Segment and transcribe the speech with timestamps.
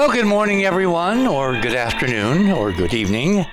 [0.00, 3.44] Well, good morning, everyone, or good afternoon, or good evening,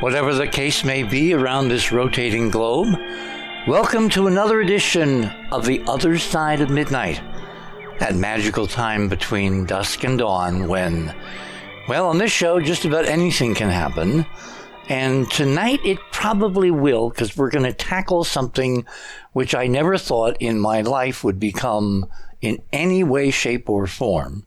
[0.00, 2.94] whatever the case may be around this rotating globe.
[3.66, 7.22] Welcome to another edition of The Other Side of Midnight,
[8.00, 11.14] that magical time between dusk and dawn when,
[11.88, 14.26] well, on this show, just about anything can happen.
[14.90, 18.84] And tonight it probably will, because we're going to tackle something
[19.32, 22.10] which I never thought in my life would become
[22.42, 24.44] in any way, shape, or form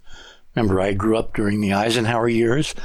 [0.56, 2.76] Remember, I grew up during the Eisenhower years.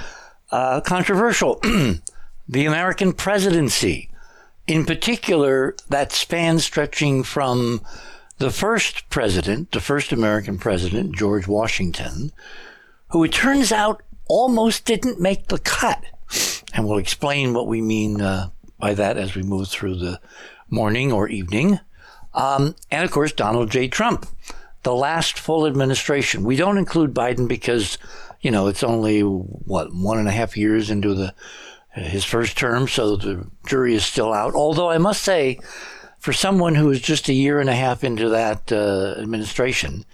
[0.50, 1.60] Uh, controversial.
[2.48, 4.10] the American presidency,
[4.66, 7.80] in particular, that span stretching from
[8.38, 12.32] the first president, the first American president, George Washington,
[13.08, 16.04] who it turns out almost didn't make the cut.
[16.74, 20.20] And we'll explain what we mean uh, by that as we move through the
[20.68, 21.80] morning or evening.
[22.34, 23.88] Um, and of course, Donald J.
[23.88, 24.26] Trump
[24.86, 26.44] the last full administration.
[26.44, 27.98] We don't include Biden because,
[28.40, 31.34] you know, it's only what one and a half years into the
[31.90, 34.54] his first term, so the jury is still out.
[34.54, 35.58] Although I must say,
[36.20, 40.04] for someone who is just a year and a half into that uh, administration,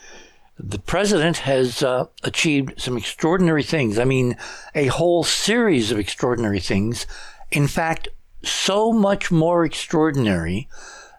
[0.59, 3.99] the president has uh, achieved some extraordinary things.
[3.99, 4.39] I mean,
[4.75, 7.07] a whole series of extraordinary things.
[7.51, 8.09] In fact,
[8.43, 10.67] so much more extraordinary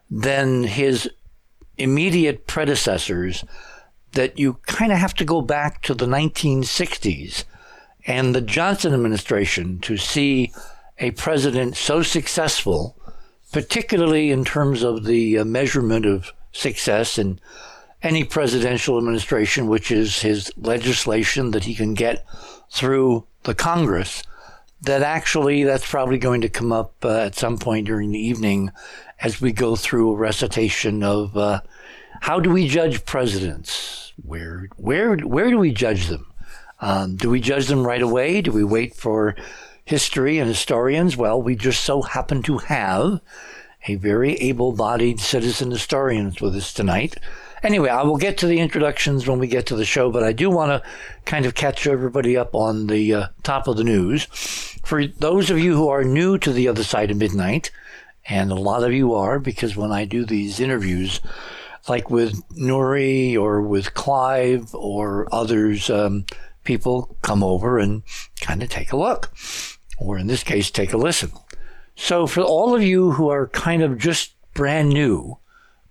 [0.09, 1.07] than his
[1.77, 3.43] immediate predecessors
[4.13, 7.45] that you kind of have to go back to the 1960s
[8.05, 10.51] and the Johnson administration to see
[10.99, 12.95] a president so successful,
[13.51, 17.39] particularly in terms of the uh, measurement of success in
[18.01, 22.25] any presidential administration, which is his legislation that he can get
[22.69, 24.23] through the Congress,
[24.81, 28.69] that actually that's probably going to come up uh, at some point during the evening
[29.23, 31.61] as we go through a recitation of uh,
[32.21, 34.13] how do we judge presidents?
[34.23, 36.27] Where where where do we judge them?
[36.81, 38.41] Um, do we judge them right away?
[38.41, 39.35] Do we wait for
[39.85, 41.15] history and historians?
[41.15, 43.21] Well, we just so happen to have
[43.87, 47.17] a very able-bodied citizen historian with us tonight.
[47.63, 50.33] Anyway, I will get to the introductions when we get to the show, but I
[50.33, 50.89] do want to
[51.23, 54.25] kind of catch everybody up on the uh, top of the news.
[54.83, 57.71] For those of you who are new to the other side of midnight,
[58.25, 61.19] and a lot of you are, because when I do these interviews,
[61.87, 66.25] like with Nuri or with Clive or others, um,
[66.63, 68.03] people come over and
[68.41, 69.33] kind of take a look,
[69.97, 71.31] or in this case, take a listen.
[71.95, 75.37] So, for all of you who are kind of just brand new,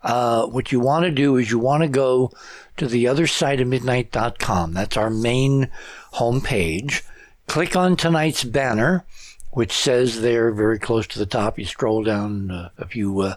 [0.03, 2.33] uh, what you want to do is you want to go
[2.77, 4.73] to the other side of midnight.com.
[4.73, 5.71] That's our main
[6.15, 7.03] homepage.
[7.47, 9.05] Click on tonight's banner
[9.53, 13.35] which says there very close to the top, you scroll down uh, a few uh,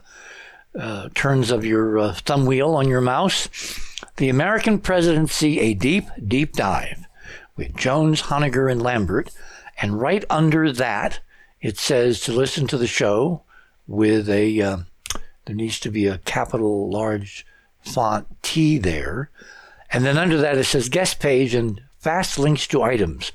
[0.77, 3.49] uh, turns of your uh, thumb wheel on your mouse,
[4.15, 7.05] The American Presidency, a deep, deep dive
[7.57, 9.29] with Jones, Honegger, and Lambert.
[9.81, 11.19] And right under that,
[11.61, 13.43] it says to listen to the show
[13.85, 14.77] with a, uh,
[15.45, 17.45] there needs to be a capital large
[17.81, 19.29] font T there.
[19.91, 23.33] And then under that, it says guest page and fast links to items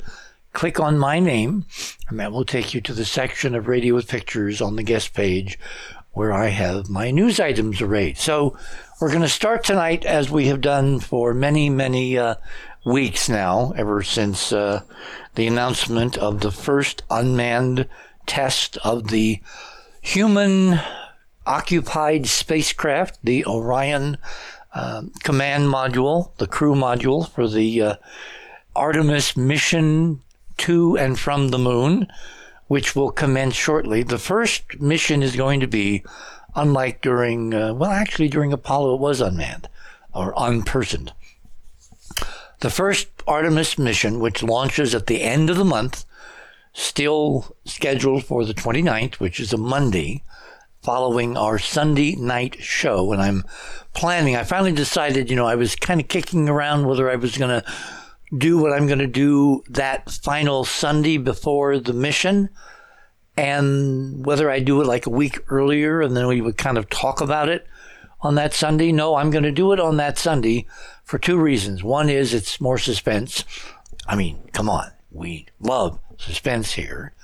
[0.53, 1.65] click on my name,
[2.09, 5.15] and that will take you to the section of Radio with Pictures on the guest
[5.15, 5.59] page
[6.13, 8.19] where I have my news items arrayed.
[8.19, 8.57] So
[9.01, 12.35] we're going to start tonight as we have done for many, many uh,
[12.85, 14.83] weeks now, ever since uh,
[15.37, 17.89] the announcement of the first unmanned
[18.27, 19.41] test of the
[20.01, 20.81] human
[21.47, 24.19] occupied spacecraft, the Orion
[24.75, 27.95] uh, command module, the crew module for the uh,
[28.75, 30.21] Artemis mission
[30.61, 32.07] to and from the moon,
[32.69, 34.03] which will commence shortly.
[34.03, 36.05] The first mission is going to be,
[36.55, 39.69] unlike during, uh, well, actually during Apollo, it was unmanned
[40.15, 41.13] or unpersoned.
[42.61, 46.05] The first Artemis mission, which launches at the end of the month,
[46.73, 50.23] still scheduled for the 29th, which is a Monday,
[50.83, 53.13] following our Sunday night show.
[53.13, 53.45] And I'm
[53.95, 57.37] planning, I finally decided, you know, I was kind of kicking around whether I was
[57.37, 57.71] going to
[58.37, 62.51] do what I'm going to do that final Sunday before the mission.
[63.37, 66.91] And whether I do it like a week earlier and then we would kind of
[66.91, 67.67] talk about it
[68.21, 68.93] on that Sunday.
[68.93, 70.67] No, I'm going to do it on that Sunday
[71.05, 71.83] for two reasons.
[71.83, 73.45] One is it's more suspense.
[74.07, 77.15] I mean, come on, we love suspense here.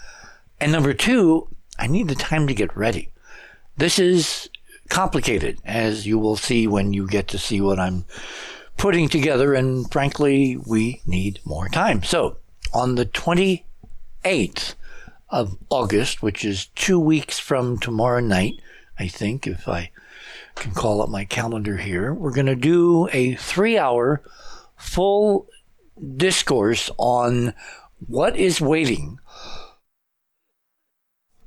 [0.60, 1.48] And number two,
[1.78, 3.10] I need the time to get ready.
[3.76, 4.48] This is
[4.88, 8.04] complicated, as you will see when you get to see what I'm
[8.76, 12.02] putting together, and frankly, we need more time.
[12.02, 12.38] So,
[12.72, 14.74] on the 28th
[15.28, 18.60] of August, which is two weeks from tomorrow night,
[18.98, 19.90] I think, if I
[20.54, 24.22] can call up my calendar here, we're going to do a three hour
[24.76, 25.48] full
[26.16, 27.54] discourse on
[28.06, 29.18] what is waiting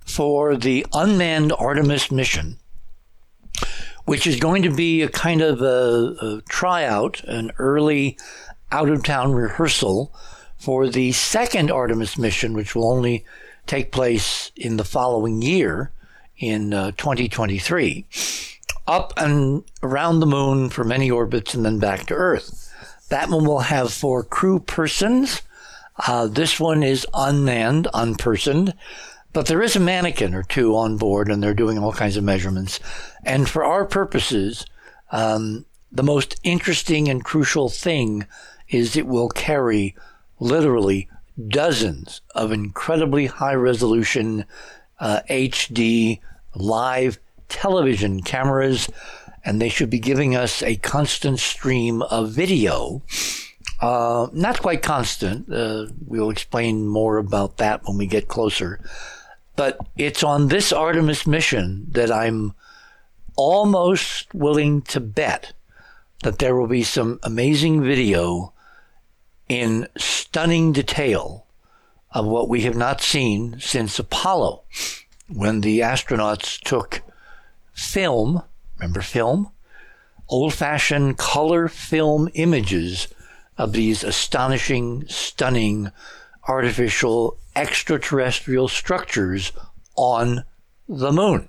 [0.05, 2.57] for the unmanned Artemis mission,
[4.09, 8.17] which is going to be a kind of a, a tryout, an early
[8.71, 10.11] out of town rehearsal
[10.57, 13.23] for the second Artemis mission, which will only
[13.67, 15.91] take place in the following year
[16.39, 18.03] in uh, 2023,
[18.87, 22.73] up and around the moon for many orbits and then back to Earth.
[23.09, 25.43] That one will have four crew persons.
[26.07, 28.73] Uh, this one is unmanned, unpersoned.
[29.33, 32.23] But there is a mannequin or two on board, and they're doing all kinds of
[32.23, 32.79] measurements.
[33.23, 34.65] And for our purposes,
[35.11, 38.25] um, the most interesting and crucial thing
[38.69, 39.95] is it will carry
[40.39, 41.09] literally
[41.47, 44.45] dozens of incredibly high resolution
[44.99, 46.19] uh, HD
[46.55, 48.89] live television cameras,
[49.43, 53.01] and they should be giving us a constant stream of video.
[53.81, 55.51] Uh, not quite constant.
[55.51, 58.79] Uh, we'll explain more about that when we get closer.
[59.55, 62.53] But it's on this Artemis mission that I'm
[63.39, 65.53] almost willing to bet
[66.23, 68.51] that there will be some amazing video
[69.47, 71.45] in stunning detail
[72.11, 74.61] of what we have not seen since Apollo,
[75.29, 77.01] when the astronauts took
[77.71, 78.43] film,
[78.77, 79.49] remember film?
[80.27, 83.07] Old fashioned color film images
[83.57, 85.91] of these astonishing, stunning
[86.45, 89.53] artificial extraterrestrial structures
[89.95, 90.43] on
[90.89, 91.47] the moon.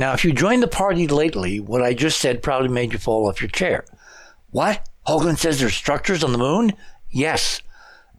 [0.00, 3.28] Now, if you joined the party lately, what I just said probably made you fall
[3.28, 3.84] off your chair.
[4.50, 4.88] What?
[5.06, 6.72] Hoagland says there's structures on the moon?
[7.10, 7.60] Yes.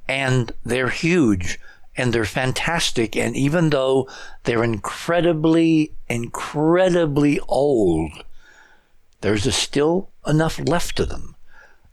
[0.07, 1.59] And they're huge
[1.97, 3.17] and they're fantastic.
[3.17, 4.07] And even though
[4.43, 8.11] they're incredibly, incredibly old,
[9.21, 11.35] there's still enough left of them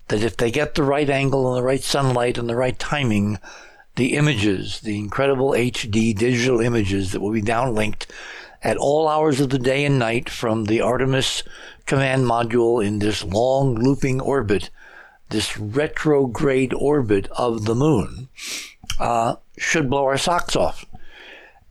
[0.09, 3.39] that if they get the right angle and the right sunlight and the right timing,
[3.97, 8.05] the images, the incredible HD digital images that will be downlinked
[8.63, 11.43] at all hours of the day and night from the Artemis
[11.87, 14.71] command module in this long looping orbit,
[15.31, 18.29] this retrograde orbit of the moon,
[18.99, 20.85] uh, should blow our socks off.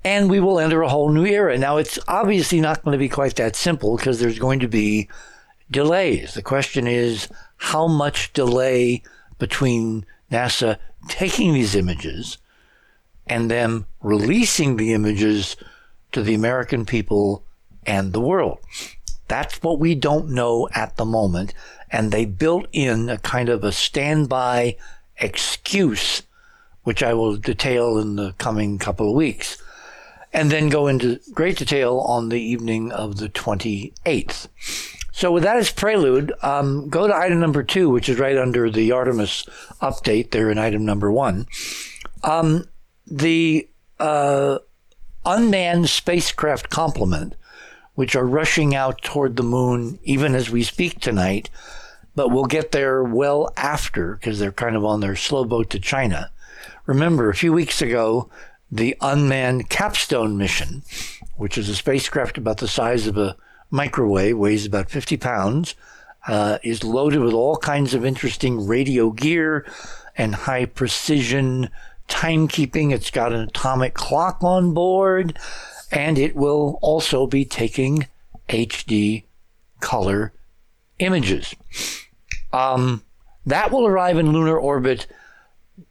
[0.03, 1.57] And we will enter a whole new era.
[1.57, 5.09] Now, it's obviously not going to be quite that simple because there's going to be
[5.69, 6.33] delays.
[6.33, 9.03] The question is how much delay
[9.37, 10.77] between NASA
[11.09, 12.37] taking these images
[13.25, 15.57] and then releasing the images
[16.17, 17.43] to the American people
[17.85, 18.57] and the world.
[19.27, 21.53] That's what we don't know at the moment.
[21.91, 24.77] And they built in a kind of a standby
[25.17, 26.23] excuse,
[26.81, 29.61] which I will detail in the coming couple of weeks,
[30.33, 34.47] and then go into great detail on the evening of the 28th.
[35.11, 38.71] So with that as prelude, um, go to item number two, which is right under
[38.71, 39.45] the Artemis
[39.83, 41.45] update there in item number one.
[42.23, 42.67] Um,
[43.05, 44.57] the uh,
[45.27, 47.35] unmanned spacecraft complement,
[47.95, 51.49] which are rushing out toward the moon even as we speak tonight,
[52.15, 55.79] but we'll get there well after because they're kind of on their slow boat to
[55.79, 56.31] China.
[56.85, 58.29] Remember, a few weeks ago,
[58.71, 60.83] the unmanned Capstone mission,
[61.35, 63.35] which is a spacecraft about the size of a
[63.69, 65.75] microwave, weighs about 50 pounds,
[66.27, 69.65] uh, is loaded with all kinds of interesting radio gear
[70.17, 71.69] and high precision
[72.07, 72.91] timekeeping.
[72.91, 75.37] It's got an atomic clock on board,
[75.91, 78.07] and it will also be taking
[78.49, 79.23] HD
[79.79, 80.33] color
[80.99, 81.55] images.
[82.53, 83.03] Um,
[83.45, 85.07] that will arrive in lunar orbit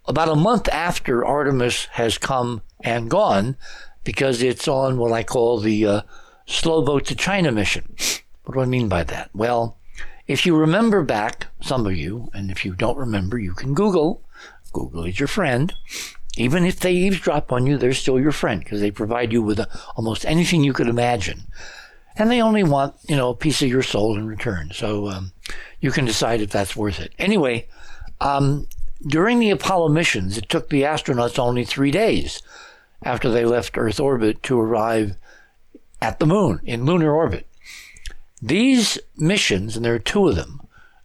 [0.06, 3.56] about a month after Artemis has come and gone
[4.04, 6.00] because it's on what I call the uh,
[6.46, 7.94] slow boat to China mission.
[8.44, 9.30] What do I mean by that?
[9.34, 9.78] Well,
[10.26, 14.22] if you remember back, some of you, and if you don't remember, you can Google.
[14.72, 15.72] Google is your friend.
[16.36, 19.58] Even if they eavesdrop on you, they're still your friend because they provide you with
[19.58, 21.44] a, almost anything you could imagine.
[22.16, 24.70] And they only want, you know, a piece of your soul in return.
[24.72, 25.32] So um,
[25.80, 27.12] you can decide if that's worth it.
[27.18, 27.68] Anyway,
[28.20, 28.66] um,
[29.06, 32.42] during the Apollo missions, it took the astronauts only three days
[33.02, 35.16] after they left Earth orbit to arrive
[36.00, 37.46] at the moon in lunar orbit.
[38.42, 40.60] These missions, and there are two of them,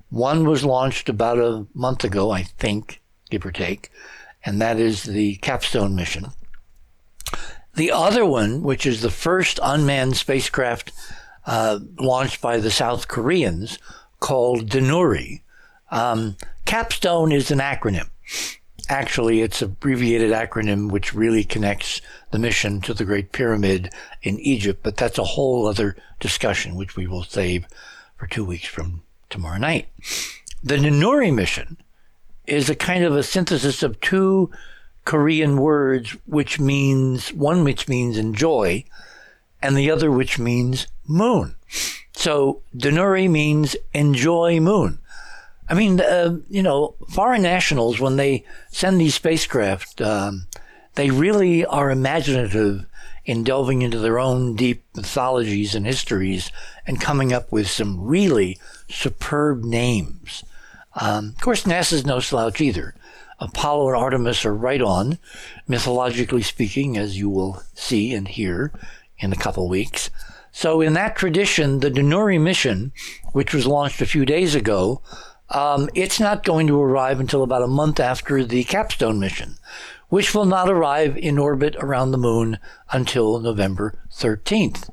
[0.10, 3.90] one was launched about a month ago, I think, give or take,
[4.44, 6.28] and that is the Capstone mission.
[7.76, 10.92] The other one, which is the first unmanned spacecraft
[11.46, 13.80] uh, launched by the South Koreans,
[14.20, 15.42] called Danuri.
[15.90, 18.10] Um, Capstone is an acronym.
[18.90, 23.90] Actually, it's an abbreviated acronym which really connects the mission to the Great Pyramid
[24.22, 27.66] in Egypt, but that's a whole other discussion which we will save
[28.18, 29.88] for two weeks from tomorrow night.
[30.62, 31.78] The Danuri mission
[32.52, 34.52] is a kind of a synthesis of two
[35.06, 38.84] Korean words, which means one which means enjoy,
[39.62, 41.56] and the other which means moon.
[42.12, 45.00] So Danuri means enjoy moon.
[45.70, 50.48] I mean, uh, you know, foreign nationals when they send these spacecraft, um,
[50.96, 52.86] they really are imaginative
[53.24, 56.52] in delving into their own deep mythologies and histories
[56.86, 60.44] and coming up with some really superb names.
[60.94, 62.96] Um, of course, NASA's no slouch either.
[63.40, 65.18] Apollo and Artemis are right on,
[65.68, 68.72] mythologically speaking, as you will see and hear
[69.18, 70.10] in a couple weeks.
[70.52, 72.92] So, in that tradition, the Danuri mission,
[73.32, 75.02] which was launched a few days ago,
[75.50, 79.56] um, it's not going to arrive until about a month after the Capstone mission,
[80.10, 82.60] which will not arrive in orbit around the moon
[82.92, 84.90] until November 13th.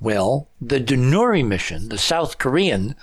[0.00, 2.94] Well, the Danuri mission, the South Korean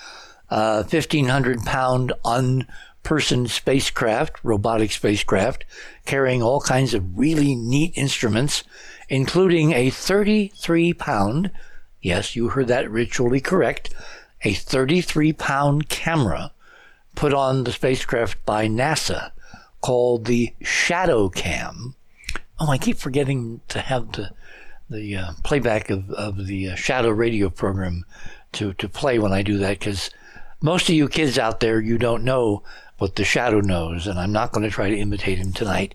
[0.53, 5.65] uh, 1,500 pound unpersoned spacecraft, robotic spacecraft,
[6.05, 8.63] carrying all kinds of really neat instruments,
[9.09, 11.49] including a 33 pound,
[12.03, 13.95] yes, you heard that ritually correct,
[14.43, 16.51] a 33 pound camera
[17.15, 19.31] put on the spacecraft by NASA
[19.81, 21.95] called the Shadow Cam.
[22.59, 24.29] Oh, I keep forgetting to have the
[24.87, 28.05] the uh, playback of, of the uh, Shadow radio program
[28.51, 30.11] to, to play when I do that because
[30.63, 32.63] most of you kids out there, you don't know
[32.97, 35.93] what the Shadow knows, and I'm not going to try to imitate him tonight.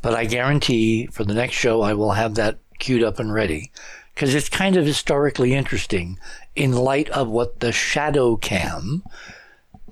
[0.00, 3.70] But I guarantee for the next show, I will have that queued up and ready
[4.14, 6.18] because it's kind of historically interesting
[6.54, 9.02] in light of what the Shadow Cam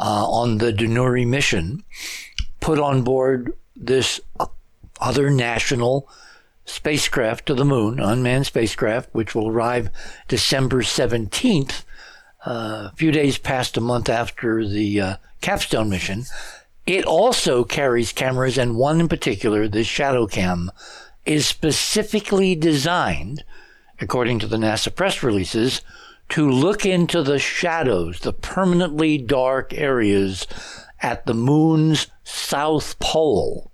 [0.01, 1.85] uh, on the Danuri mission
[2.61, 4.23] put on board this
[5.03, 6.09] other national
[6.65, 9.91] spacecraft to the moon, unmanned spacecraft, which will arrive
[10.29, 11.83] December 17th, uh,
[12.45, 16.25] a few days past a month after the uh, capstone mission.
[16.87, 20.71] It also carries cameras, and one in particular, the Shadow Cam,
[21.25, 23.45] is specifically designed,
[24.01, 25.81] according to the NASA press releases,
[26.31, 30.47] to look into the shadows, the permanently dark areas
[31.01, 33.71] at the moon's south pole,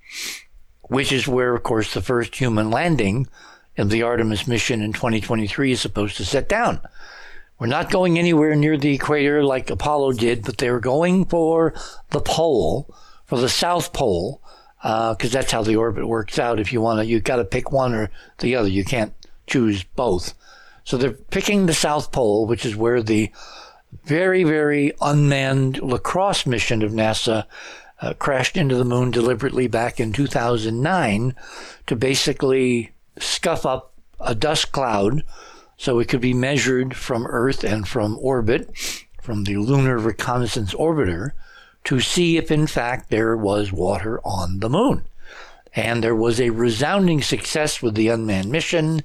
[0.82, 3.26] which is where, of course, the first human landing
[3.78, 6.80] of the Artemis mission in 2023 is supposed to set down.
[7.60, 11.74] We're not going anywhere near the equator like Apollo did, but they're going for
[12.08, 12.92] the pole,
[13.26, 14.40] for the South Pole,
[14.80, 16.58] because uh, that's how the orbit works out.
[16.58, 18.68] If you want to, you've got to pick one or the other.
[18.68, 19.12] You can't
[19.46, 20.32] choose both.
[20.84, 23.30] So they're picking the South Pole, which is where the
[24.04, 27.44] very, very unmanned LCROSS mission of NASA
[28.00, 31.34] uh, crashed into the moon deliberately back in 2009
[31.86, 35.22] to basically scuff up a dust cloud
[35.80, 38.68] so it could be measured from Earth and from orbit,
[39.22, 41.32] from the Lunar Reconnaissance Orbiter,
[41.84, 45.06] to see if in fact there was water on the moon.
[45.74, 49.02] And there was a resounding success with the unmanned mission.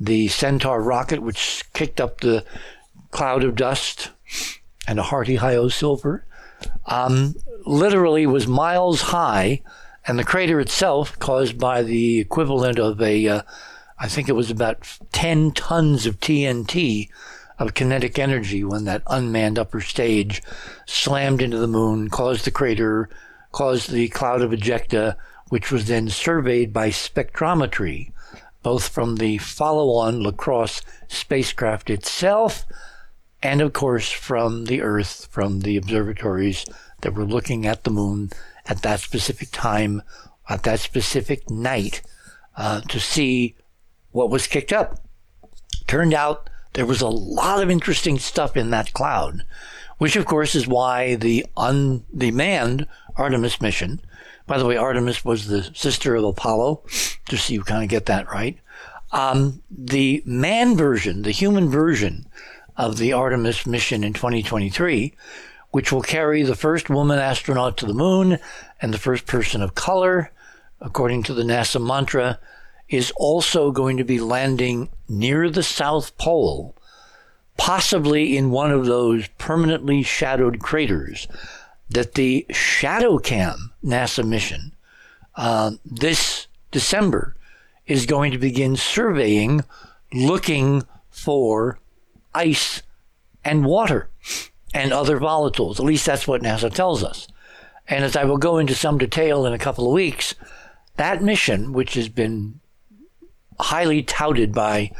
[0.00, 2.44] The Centaur rocket, which kicked up the
[3.12, 4.10] cloud of dust
[4.88, 6.24] and a hearty Hi-Yo silver,
[6.86, 9.62] um, literally was miles high,
[10.04, 13.42] and the crater itself, caused by the equivalent of a, uh,
[14.00, 17.08] I think it was about 10 tons of TNT
[17.58, 20.42] of kinetic energy when that unmanned upper stage
[20.86, 23.08] slammed into the moon, caused the crater,
[23.50, 25.16] caused the cloud of ejecta,
[25.48, 28.12] which was then surveyed by spectrometry,
[28.62, 32.64] both from the follow on LCROSS spacecraft itself
[33.42, 36.64] and, of course, from the Earth, from the observatories
[37.00, 38.30] that were looking at the moon
[38.66, 40.02] at that specific time,
[40.48, 42.02] at that specific night,
[42.56, 43.54] uh, to see
[44.12, 44.98] what was kicked up.
[45.86, 49.42] Turned out there was a lot of interesting stuff in that cloud,
[49.98, 52.86] which of course is why the un, the manned
[53.16, 54.00] Artemis mission,
[54.48, 56.82] by the way, Artemis was the sister of Apollo,
[57.28, 58.58] just so you kind of get that right.
[59.12, 62.26] Um, the man version, the human version
[62.76, 65.14] of the Artemis mission in 2023,
[65.70, 68.38] which will carry the first woman astronaut to the moon
[68.80, 70.30] and the first person of color,
[70.80, 72.38] according to the NASA mantra,
[72.88, 76.74] is also going to be landing near the South Pole,
[77.56, 81.28] possibly in one of those permanently shadowed craters
[81.90, 84.72] that the ShadowCam NASA mission
[85.38, 87.36] uh, this December
[87.86, 89.64] is going to begin surveying,
[90.12, 91.78] looking for
[92.34, 92.82] ice
[93.44, 94.10] and water
[94.74, 95.78] and other volatiles.
[95.78, 97.28] At least that's what NASA tells us.
[97.86, 100.34] And as I will go into some detail in a couple of weeks,
[100.96, 102.60] that mission, which has been
[103.60, 104.92] highly touted by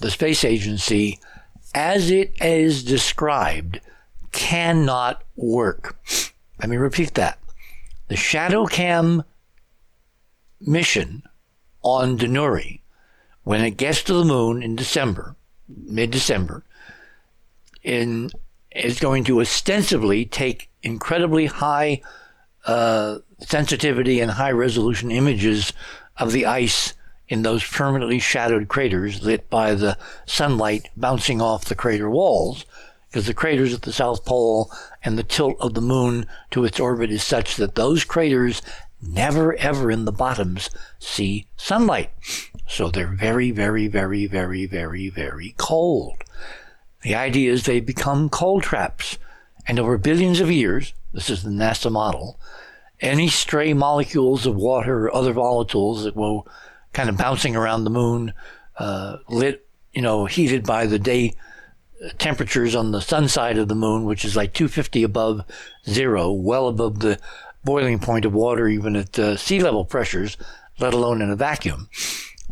[0.00, 1.20] the space agency,
[1.74, 3.80] as it is described,
[4.32, 5.98] cannot work.
[6.58, 7.38] Let me repeat that.
[8.08, 9.24] The ShadowCam
[10.60, 11.22] mission
[11.82, 12.80] on Danuri,
[13.44, 15.36] when it gets to the moon in December,
[15.68, 16.64] mid December,
[17.82, 18.30] in
[18.74, 22.00] is going to ostensibly take incredibly high
[22.66, 25.72] uh, sensitivity and high resolution images
[26.16, 26.94] of the ice
[27.28, 32.66] in those permanently shadowed craters lit by the sunlight bouncing off the crater walls,
[33.08, 34.70] because the craters at the South Pole
[35.04, 38.62] and the tilt of the moon to its orbit is such that those craters
[39.00, 42.10] never ever in the bottoms see sunlight.
[42.68, 46.24] So they're very, very, very, very, very, very cold.
[47.02, 49.18] The idea is they become cold traps.
[49.66, 52.38] And over billions of years, this is the NASA model,
[53.00, 56.46] any stray molecules of water or other volatiles that will
[56.92, 58.32] kind of bouncing around the moon,
[58.78, 61.34] uh, lit, you know, heated by the day
[62.18, 65.44] temperatures on the sun side of the moon, which is like 250 above
[65.88, 67.18] zero, well above the
[67.64, 70.36] boiling point of water, even at uh, sea level pressures,
[70.78, 71.88] let alone in a vacuum.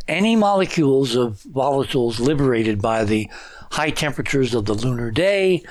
[0.07, 3.29] Any molecules of volatiles liberated by the
[3.73, 5.63] high temperatures of the lunar day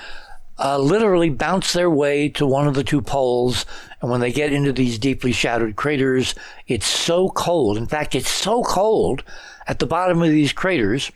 [0.60, 3.64] uh, literally bounce their way to one of the two poles.
[4.00, 6.34] And when they get into these deeply shadowed craters,
[6.68, 7.76] it's so cold.
[7.76, 9.24] In fact, it's so cold
[9.66, 11.10] at the bottom of these craters.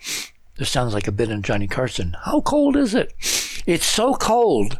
[0.56, 2.16] This sounds like a bit in Johnny Carson.
[2.24, 3.12] How cold is it?
[3.66, 4.78] It's so cold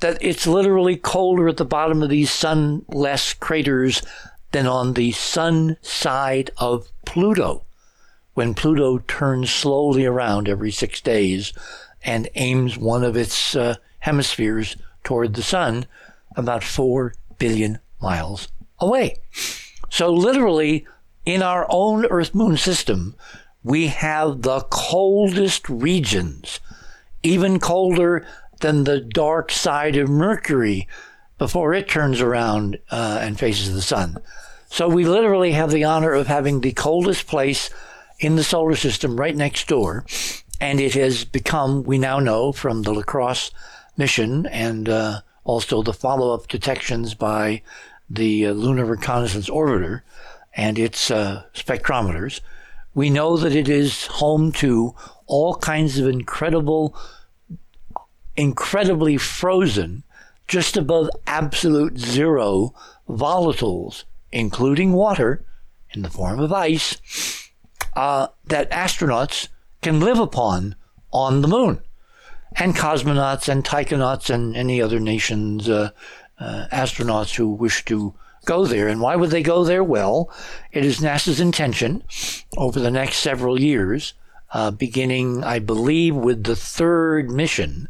[0.00, 4.02] that it's literally colder at the bottom of these sunless craters
[4.52, 7.64] than on the sun side of Pluto
[8.34, 11.52] when Pluto turns slowly around every six days
[12.04, 15.86] and aims one of its uh, hemispheres toward the sun
[16.36, 19.16] about 4 billion miles away.
[19.88, 20.86] So, literally,
[21.24, 23.14] in our own Earth Moon system,
[23.62, 26.60] we have the coldest regions,
[27.22, 28.26] even colder
[28.60, 30.86] than the dark side of Mercury
[31.38, 34.18] before it turns around uh, and faces the sun.
[34.68, 37.70] So, we literally have the honor of having the coldest place
[38.20, 40.04] in the solar system right next door.
[40.60, 43.50] And it has become, we now know from the LCROSS
[43.96, 47.62] mission and uh, also the follow up detections by
[48.08, 50.02] the uh, Lunar Reconnaissance Orbiter
[50.54, 52.40] and its uh, spectrometers,
[52.94, 54.94] we know that it is home to
[55.26, 56.96] all kinds of incredible,
[58.36, 60.04] incredibly frozen,
[60.46, 62.74] just above absolute zero
[63.08, 65.44] volatiles, including water
[65.92, 67.50] in the form of ice,
[67.96, 69.48] uh, that astronauts
[69.82, 70.76] can live upon
[71.12, 71.80] on the moon
[72.56, 75.90] and cosmonauts and taikonauts and any other nation's uh,
[76.38, 78.14] uh, astronauts who wish to
[78.44, 78.88] go there.
[78.88, 79.82] And why would they go there?
[79.82, 80.30] Well,
[80.72, 82.02] it is NASA's intention
[82.56, 84.14] over the next several years,
[84.52, 87.88] uh, beginning, I believe, with the third mission,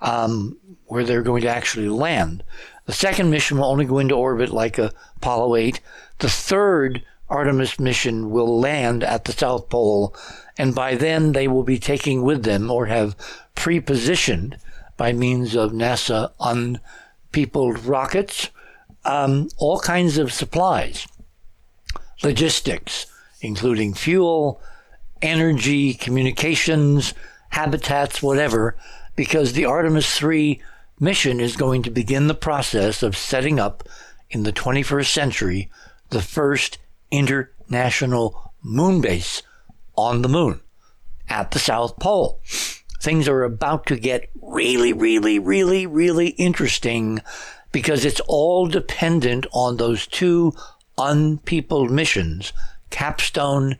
[0.00, 2.44] um, where they're going to actually land.
[2.86, 5.80] The second mission will only go into orbit like Apollo 8.
[6.20, 10.14] The third Artemis mission will land at the South Pole,
[10.58, 13.16] and by then they will be taking with them or have
[13.54, 14.58] pre-positioned
[14.96, 18.50] by means of NASA unpeopled rockets,
[19.04, 21.06] um, all kinds of supplies,
[22.22, 23.06] logistics,
[23.40, 24.60] including fuel,
[25.22, 27.14] energy, communications,
[27.50, 28.76] habitats, whatever,
[29.14, 30.60] because the Artemis 3
[31.00, 33.88] mission is going to begin the process of setting up
[34.30, 35.70] in the 21st century
[36.10, 36.78] the first
[37.10, 39.42] international moon base
[39.98, 40.60] on the moon
[41.28, 42.40] at the South Pole
[43.00, 47.20] things are about to get really, really, really, really interesting
[47.70, 50.52] because it's all dependent on those two
[50.96, 52.52] unpeopled missions,
[52.90, 53.78] Capstone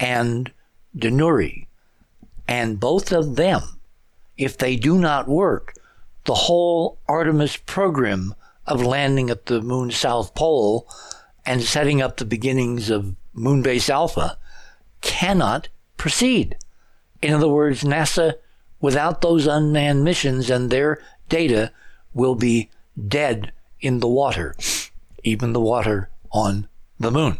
[0.00, 0.50] and
[0.96, 1.66] Danuri.
[2.48, 3.62] And both of them,
[4.36, 5.74] if they do not work,
[6.24, 8.34] the whole Artemis program
[8.66, 10.88] of landing at the moon's south pole
[11.44, 14.36] and setting up the beginnings of Moonbase Alpha
[15.06, 16.56] cannot proceed.
[17.22, 18.34] In other words, NASA
[18.80, 21.70] without those unmanned missions and their data
[22.12, 22.70] will be
[23.08, 24.56] dead in the water,
[25.22, 27.38] even the water on the moon.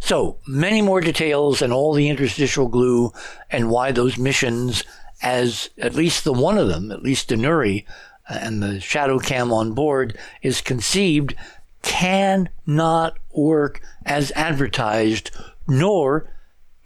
[0.00, 3.12] So, many more details and all the interstitial glue
[3.50, 4.82] and why those missions,
[5.20, 7.84] as at least the one of them, at least Danuri
[8.30, 11.34] uh, and the shadow cam on board, is conceived,
[11.82, 15.30] cannot work as advertised,
[15.68, 16.30] nor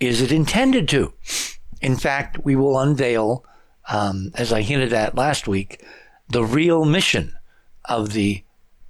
[0.00, 1.12] is it intended to.
[1.80, 3.44] In fact, we will unveil
[3.88, 5.84] um, as I hinted at last week,
[6.28, 7.34] the real mission
[7.86, 8.44] of the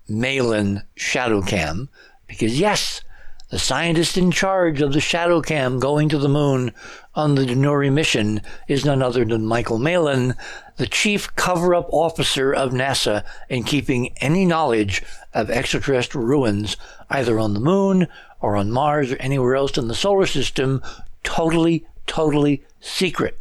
[0.08, 1.88] Malin ShadowCam,
[2.26, 3.02] because yes,
[3.50, 6.72] The scientist in charge of the shadow cam going to the moon
[7.16, 10.36] on the Danuri mission is none other than Michael Malin,
[10.76, 15.02] the chief cover up officer of NASA in keeping any knowledge
[15.34, 16.76] of extraterrestrial ruins
[17.10, 18.06] either on the moon
[18.40, 20.82] or on Mars or anywhere else in the solar system
[21.22, 23.38] totally, totally secret.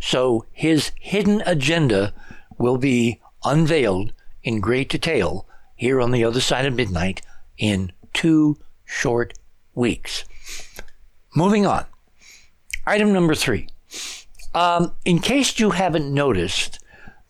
[0.00, 2.12] So his hidden agenda
[2.58, 7.22] will be unveiled in great detail here on the other side of midnight
[7.58, 9.34] in two short
[9.74, 10.24] weeks.
[11.34, 11.86] Moving on.
[12.86, 13.68] Item number three.
[14.54, 16.78] Um, in case you haven't noticed,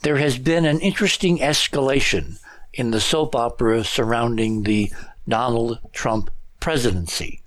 [0.02, 2.38] there has been an interesting escalation
[2.72, 4.90] in the soap opera surrounding the
[5.28, 6.30] Donald Trump
[6.62, 7.42] presidency.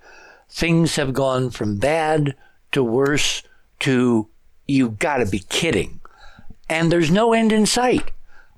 [0.50, 2.36] Things have gone from bad
[2.74, 3.44] to worse
[3.80, 4.28] to
[4.68, 6.02] you've gotta be kidding.
[6.68, 8.12] And there's no end in sight.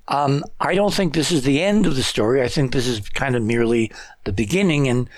[0.08, 2.42] Um, I don't think this is the end of the story.
[2.42, 3.92] I think this is kind of merely
[4.24, 4.88] the beginning.
[4.88, 5.08] And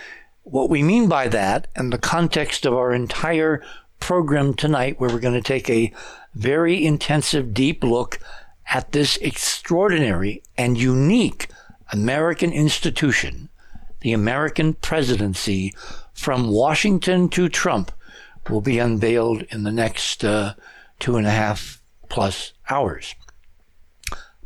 [0.42, 3.62] what we mean by that, and the context of our entire
[3.98, 5.90] program tonight, where we're going to take a
[6.34, 8.18] very intensive, deep look
[8.66, 11.48] at this extraordinary and unique
[11.92, 13.48] American institution,
[14.00, 15.74] the American presidency,
[16.12, 17.92] from Washington to Trump,
[18.48, 20.54] will be unveiled in the next uh,
[20.98, 23.14] two and a half plus hours.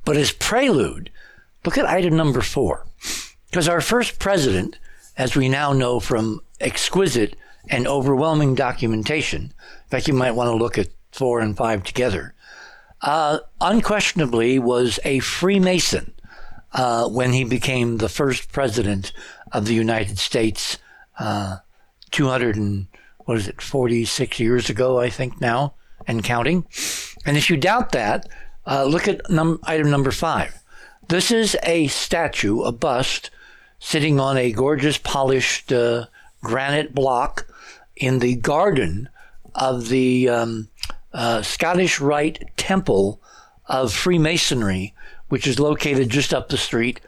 [0.04, 1.10] But as prelude,
[1.64, 2.86] look at item number four.
[3.50, 4.78] Because our first president,
[5.16, 7.36] as we now know from exquisite
[7.68, 12.34] and overwhelming documentation, in fact, you might want to look at four and five together,
[13.00, 16.13] uh, unquestionably was a Freemason
[16.74, 19.12] uh, when he became the first president
[19.52, 20.78] of the United States,
[21.18, 21.58] uh,
[22.10, 22.86] 200 and
[23.24, 25.74] what is it, 46 years ago, I think now,
[26.06, 26.66] and counting.
[27.24, 28.28] And if you doubt that,
[28.66, 30.58] uh, look at num- item number five.
[31.08, 33.30] This is a statue, a bust,
[33.78, 36.06] sitting on a gorgeous polished uh,
[36.42, 37.46] granite block
[37.96, 39.08] in the garden
[39.54, 40.68] of the um,
[41.12, 43.20] uh, Scottish Rite Temple
[43.66, 44.94] of Freemasonry,
[45.34, 47.00] which is located just up the street,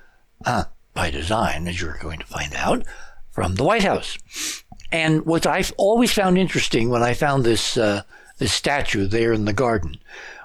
[0.44, 2.82] uh, by design, as you're going to find out,
[3.30, 4.18] from the White House.
[4.90, 8.02] And what I've always found interesting when I found this uh,
[8.38, 9.98] this statue there in the garden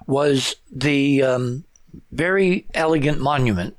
[0.06, 1.64] was the um,
[2.12, 3.76] very elegant monument,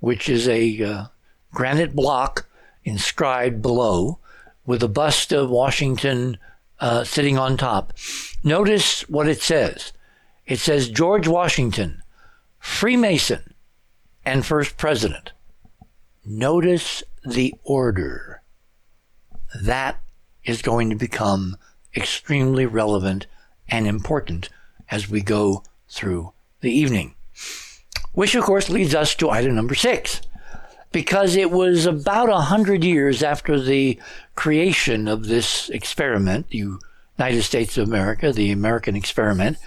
[0.00, 1.04] which is a uh,
[1.52, 2.48] granite block
[2.86, 4.18] inscribed below
[4.64, 6.38] with a bust of Washington
[6.80, 7.92] uh, sitting on top.
[8.42, 9.92] Notice what it says.
[10.46, 12.01] It says George Washington,
[12.62, 13.54] Freemason,
[14.24, 15.32] and first president.
[16.24, 18.40] Notice the order.
[19.60, 20.00] That
[20.44, 21.56] is going to become
[21.96, 23.26] extremely relevant
[23.68, 24.48] and important
[24.92, 27.16] as we go through the evening.
[28.12, 30.22] Which, of course, leads us to item number six,
[30.92, 33.98] because it was about a hundred years after the
[34.36, 36.78] creation of this experiment, the
[37.18, 39.58] United States of America, the American experiment,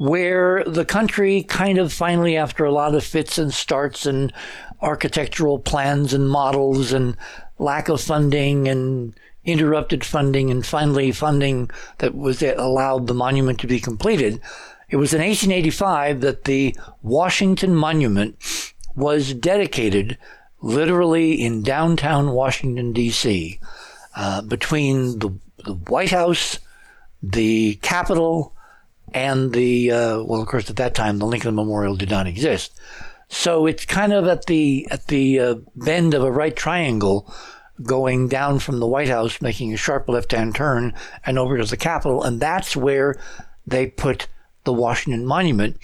[0.00, 4.32] where the country kind of finally, after a lot of fits and starts and
[4.80, 7.14] architectural plans and models and
[7.58, 9.12] lack of funding and
[9.44, 14.40] interrupted funding and finally funding that was that allowed the monument to be completed.
[14.88, 18.38] It was in 1885 that the Washington Monument
[18.96, 20.16] was dedicated
[20.62, 23.60] literally in downtown Washington, D.C.,
[24.16, 26.58] uh, between the, the, White House,
[27.22, 28.54] the Capitol,
[29.12, 32.78] and the, uh, well, of course, at that time, the Lincoln Memorial did not exist.
[33.28, 37.32] So it's kind of at the, at the uh, bend of a right triangle
[37.82, 40.92] going down from the White House, making a sharp left hand turn
[41.24, 42.22] and over to the Capitol.
[42.22, 43.16] And that's where
[43.66, 44.26] they put
[44.64, 45.76] the Washington Monument,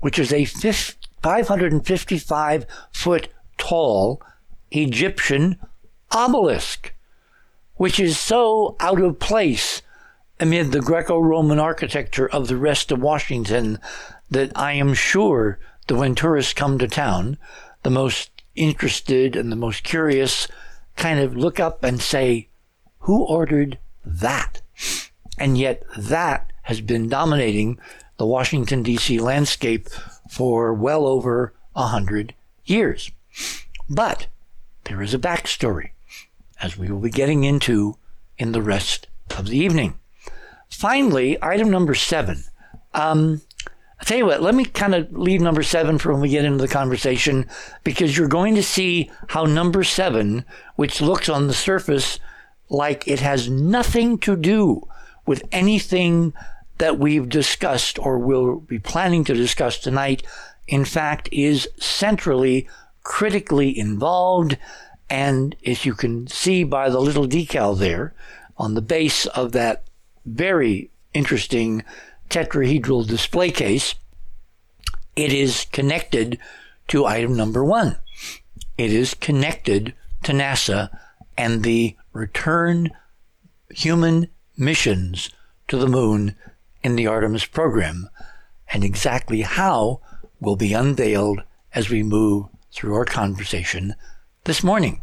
[0.00, 4.22] which is a 555 foot tall
[4.70, 5.58] Egyptian
[6.10, 6.94] obelisk,
[7.76, 9.82] which is so out of place
[10.40, 13.78] amid the Greco Roman architecture of the rest of Washington
[14.30, 17.38] that I am sure that when tourists come to town,
[17.82, 20.48] the most interested and the most curious
[20.96, 22.48] kind of look up and say,
[23.00, 24.60] who ordered that?
[25.38, 27.78] And yet that has been dominating
[28.16, 29.18] the Washington, D.C.
[29.18, 29.88] landscape
[30.30, 33.10] for well over a hundred years.
[33.88, 34.28] But
[34.84, 35.90] there is a backstory,
[36.62, 37.96] as we will be getting into
[38.38, 39.94] in the rest of the evening.
[40.74, 42.44] Finally, item number seven.
[42.92, 43.40] Um,
[44.00, 46.44] I'll tell you what, let me kind of leave number seven for when we get
[46.44, 47.46] into the conversation,
[47.84, 50.44] because you're going to see how number seven,
[50.76, 52.18] which looks on the surface
[52.68, 54.82] like it has nothing to do
[55.24, 56.34] with anything
[56.78, 60.22] that we've discussed or will be planning to discuss tonight,
[60.66, 62.68] in fact, is centrally
[63.04, 64.58] critically involved
[65.08, 68.14] And as you can see by the little decal there
[68.56, 69.84] on the base of that
[70.24, 71.84] very interesting
[72.30, 73.94] tetrahedral display case,
[75.16, 76.38] it is connected
[76.88, 77.96] to item number one.
[78.76, 80.90] It is connected to NASA
[81.36, 82.90] and the return
[83.70, 85.30] human missions
[85.68, 86.36] to the moon
[86.82, 88.08] in the Artemis program.
[88.72, 90.00] And exactly how
[90.40, 91.42] will be unveiled
[91.74, 93.94] as we move through our conversation
[94.44, 95.00] this morning.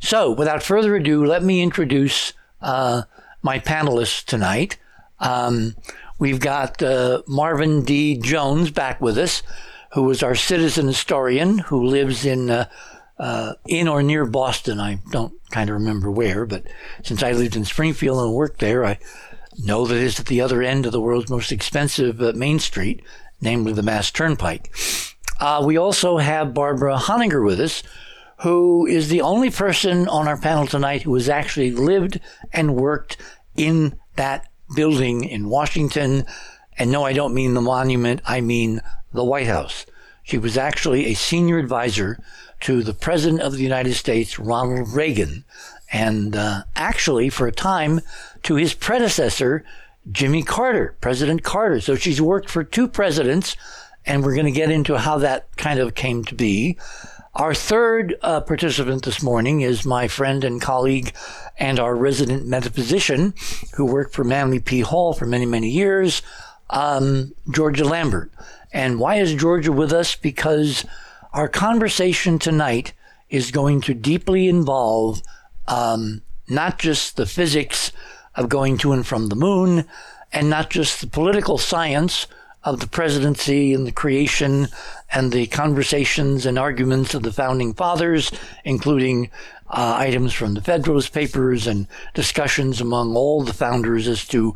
[0.00, 3.02] So, without further ado, let me introduce uh,
[3.42, 4.76] my panelists tonight.
[5.18, 5.76] Um,
[6.18, 8.16] we've got uh, Marvin D.
[8.16, 9.42] Jones back with us,
[9.92, 12.68] who is our citizen historian who lives in uh,
[13.18, 14.80] uh, in or near Boston.
[14.80, 16.64] I don't kind of remember where, but
[17.02, 18.98] since I lived in Springfield and worked there, I
[19.58, 23.02] know that it's at the other end of the world's most expensive uh, main street,
[23.40, 24.74] namely the Mass Turnpike.
[25.38, 27.82] Uh, we also have Barbara Honegger with us,
[28.42, 32.20] who is the only person on our panel tonight who has actually lived
[32.52, 33.16] and worked
[33.54, 36.24] in that building in Washington.
[36.78, 38.80] And no, I don't mean the monument, I mean
[39.12, 39.84] the White House.
[40.22, 42.18] She was actually a senior advisor
[42.60, 45.44] to the President of the United States, Ronald Reagan,
[45.92, 48.00] and uh, actually, for a time,
[48.44, 49.64] to his predecessor,
[50.10, 51.80] Jimmy Carter, President Carter.
[51.80, 53.56] So she's worked for two presidents,
[54.06, 56.78] and we're going to get into how that kind of came to be.
[57.34, 61.12] Our third uh, participant this morning is my friend and colleague
[61.58, 63.34] and our resident metaphysician
[63.74, 64.80] who worked for Manly P.
[64.80, 66.22] Hall for many, many years,
[66.70, 68.32] um, Georgia Lambert.
[68.72, 70.16] And why is Georgia with us?
[70.16, 70.84] Because
[71.32, 72.94] our conversation tonight
[73.28, 75.22] is going to deeply involve
[75.68, 77.92] um, not just the physics
[78.34, 79.84] of going to and from the moon,
[80.32, 82.26] and not just the political science
[82.62, 84.68] of the presidency and the creation
[85.12, 88.30] and the conversations and arguments of the founding fathers,
[88.64, 89.30] including
[89.68, 94.54] uh, items from the Federalist Papers and discussions among all the founders as to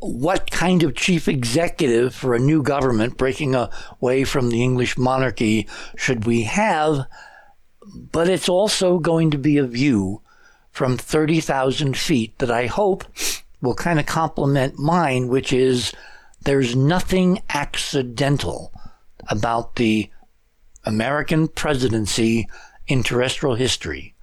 [0.00, 5.66] what kind of chief executive for a new government breaking away from the English monarchy
[5.96, 7.06] should we have.
[8.12, 10.22] But it's also going to be a view
[10.70, 13.04] from 30,000 feet that I hope
[13.60, 15.92] will kind of complement mine, which is
[16.42, 18.72] there's nothing accidental
[19.28, 20.10] about the
[20.84, 22.48] American presidency
[22.86, 24.14] in terrestrial history,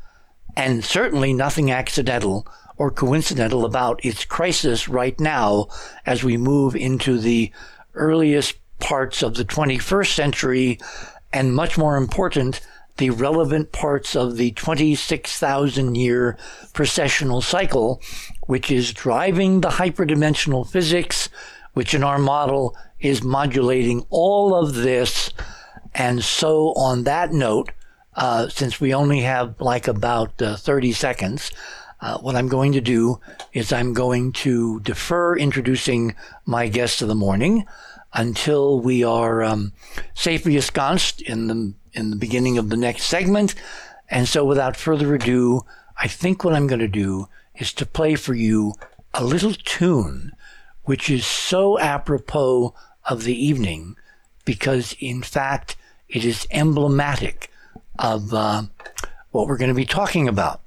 [0.55, 5.67] and certainly nothing accidental or coincidental about its crisis right now
[6.05, 7.51] as we move into the
[7.93, 10.79] earliest parts of the 21st century,
[11.31, 12.59] and much more important,
[12.97, 16.37] the relevant parts of the 26,000 year
[16.73, 18.01] precessional cycle,
[18.47, 21.29] which is driving the hyperdimensional physics,
[21.73, 25.31] which in our model is modulating all of this.
[25.93, 27.71] And so, on that note,
[28.15, 31.51] uh, since we only have like about uh, 30 seconds,
[32.01, 33.19] uh, what I'm going to do
[33.53, 37.65] is I'm going to defer introducing my guest of the morning
[38.13, 39.73] until we are um,
[40.13, 43.55] safely ensconced in the in the beginning of the next segment.
[44.09, 45.65] And so, without further ado,
[45.97, 48.73] I think what I'm going to do is to play for you
[49.13, 50.33] a little tune,
[50.85, 52.73] which is so apropos
[53.09, 53.95] of the evening,
[54.45, 55.75] because in fact,
[56.07, 57.51] it is emblematic
[57.99, 58.63] of uh,
[59.31, 60.61] what we're going to be talking about,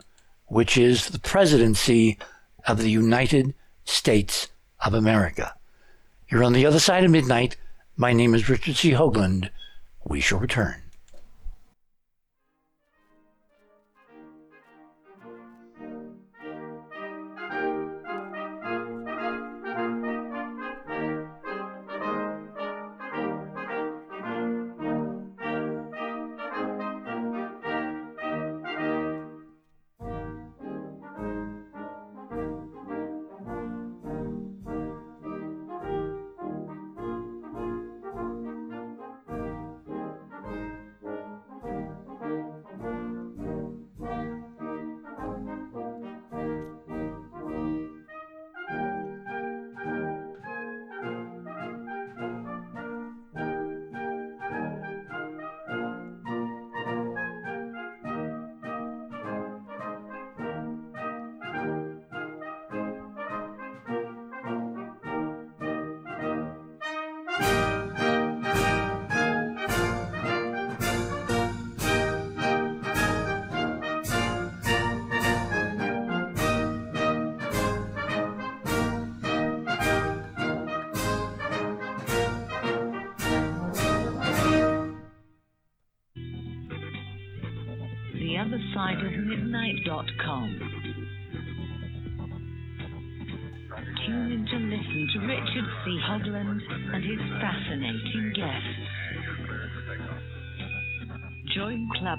[0.46, 2.18] which is the presidency
[2.66, 3.54] of the United
[3.84, 4.48] States
[4.84, 5.54] of America.
[6.28, 7.56] You're on the other side of midnight.
[7.96, 8.90] My name is Richard C.
[8.90, 9.50] Hoagland.
[10.04, 10.82] We shall return.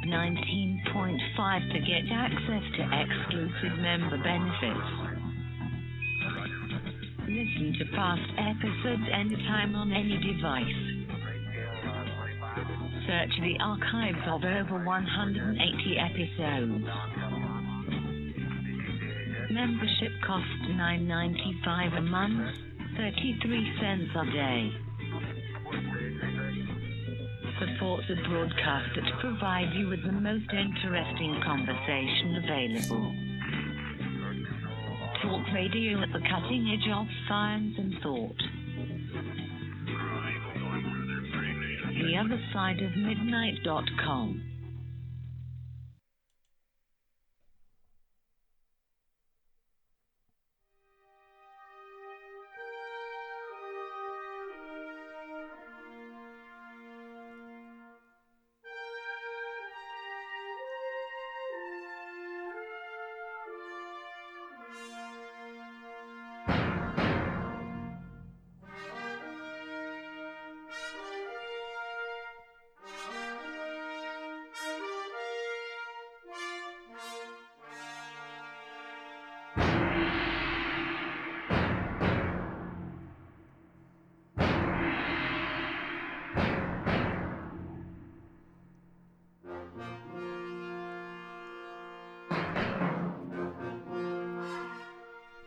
[0.09, 4.89] 19.5 to get access to exclusive member benefits.
[7.29, 10.65] Listen to past episodes anytime on any device.
[13.05, 16.85] Search the archives of over 180 episodes.
[19.51, 22.55] Membership costs $9.95 a month,
[22.97, 24.71] 33 cents a day.
[27.79, 33.15] Support the broadcast that provides you with the most interesting conversation available.
[35.21, 38.35] Talk radio at the cutting edge of science and thought.
[42.03, 44.43] The other side of midnight.com.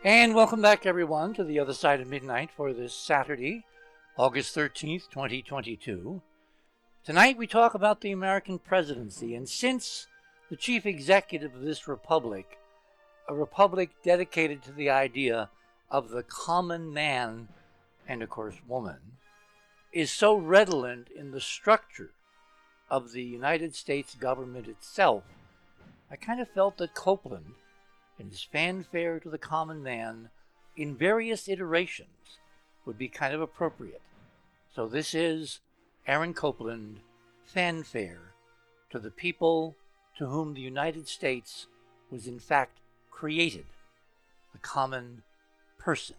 [0.04, 3.64] And welcome back, everyone, to the other side of midnight for this Saturday,
[4.18, 6.20] August 13th, 2022.
[7.04, 10.08] Tonight we talk about the American presidency, and since
[10.50, 12.58] the chief executive of this republic,
[13.28, 15.50] a republic dedicated to the idea
[15.88, 17.46] of the common man
[18.08, 18.98] and, of course, woman,
[19.92, 22.10] is so redolent in the structure
[22.90, 25.22] of the United States government itself,
[26.10, 27.54] I kind of felt that Copland
[28.22, 30.30] and his fanfare to the common man
[30.76, 32.38] in various iterations
[32.87, 34.00] would be kind of appropriate.
[34.72, 35.58] So this is
[36.06, 37.00] Aaron Copland
[37.44, 38.32] fanfare
[38.90, 39.74] to the people
[40.18, 41.66] to whom the United States
[42.11, 42.78] was in fact
[43.11, 43.66] created,
[44.52, 45.24] the common
[45.76, 46.16] person.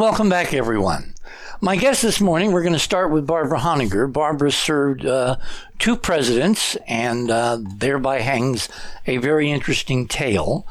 [0.00, 1.12] Welcome back, everyone.
[1.60, 4.10] My guest this morning, we're going to start with Barbara Honegger.
[4.10, 5.36] Barbara served uh,
[5.78, 8.70] two presidents and uh, thereby hangs
[9.06, 10.66] a very interesting tale.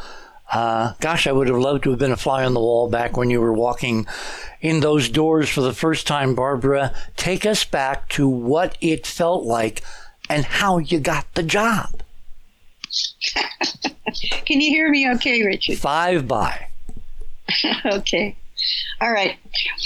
[0.52, 3.18] Uh, gosh, I would have loved to have been a fly on the wall back
[3.18, 4.08] when you were walking
[4.62, 6.96] in those doors for the first time, Barbara.
[7.16, 9.84] Take us back to what it felt like
[10.28, 12.02] and how you got the job.
[14.46, 15.78] Can you hear me okay, Richard?
[15.78, 16.70] Five by.
[17.86, 18.36] okay.
[19.02, 19.38] All right.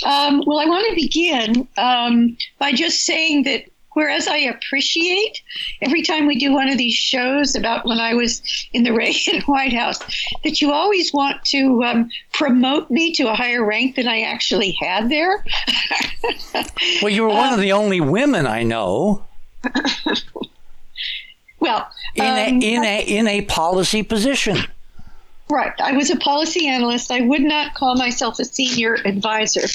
[0.05, 5.41] Um, well, I want to begin um, by just saying that whereas I appreciate
[5.81, 8.41] every time we do one of these shows about when I was
[8.73, 9.99] in the Reagan White House,
[10.43, 14.71] that you always want to um, promote me to a higher rank than I actually
[14.81, 15.45] had there.
[17.01, 19.25] well, you were one of um, the only women I know.
[21.59, 24.57] well, in a um, in a in a policy position.
[25.49, 25.73] Right.
[25.79, 27.11] I was a policy analyst.
[27.11, 29.67] I would not call myself a senior advisor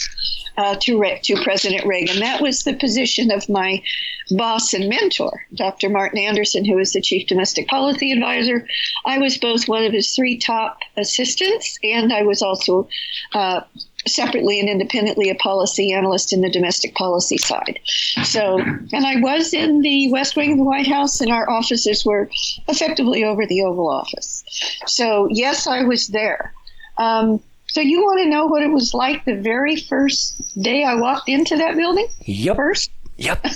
[0.57, 2.21] uh, to, Re- to President Reagan.
[2.21, 3.83] That was the position of my
[4.31, 5.89] boss and mentor, Dr.
[5.89, 8.66] Martin Anderson, who was the chief domestic policy advisor.
[9.07, 12.89] I was both one of his three top assistants, and I was also
[13.33, 13.61] uh,
[14.07, 17.79] separately and independently a policy analyst in the domestic policy side.
[18.23, 22.05] So, and I was in the West Wing of the White House, and our offices
[22.05, 22.31] were
[22.69, 24.45] effectively over the Oval Office.
[24.87, 26.53] So, yes, I was there.
[26.97, 30.95] Um, so, you want to know what it was like the very first day I
[30.95, 32.09] walked into that building?
[32.21, 32.57] Yep.
[32.57, 32.91] First?
[33.19, 33.47] Yep.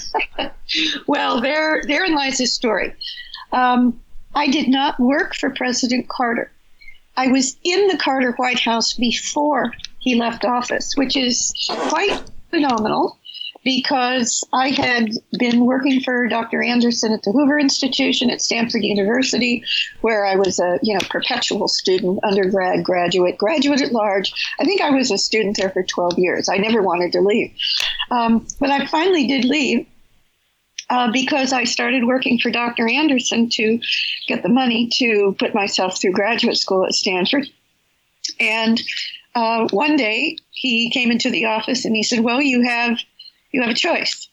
[1.07, 2.95] well, there, therein lies the story.
[3.53, 4.01] Um,
[4.35, 6.51] I did not work for President Carter.
[7.17, 9.73] I was in the Carter White House before
[10.03, 13.19] he left office, which is quite phenomenal
[13.65, 16.63] because I had been working for Dr.
[16.63, 19.63] Anderson at the Hoover Institution at Stanford University,
[20.01, 24.33] where I was a you know perpetual student, undergrad, graduate, graduate at large.
[24.59, 26.49] I think I was a student there for 12 years.
[26.49, 27.53] I never wanted to leave,
[28.11, 29.87] um, but I finally did leave.
[30.91, 32.87] Uh, because I started working for Dr.
[32.87, 33.81] Anderson to
[34.29, 37.47] get the money to put myself through graduate school at Stanford.
[38.39, 38.79] And
[39.35, 42.99] uh, one day he came into the office and he said, Well, you have
[43.53, 44.29] you have a choice.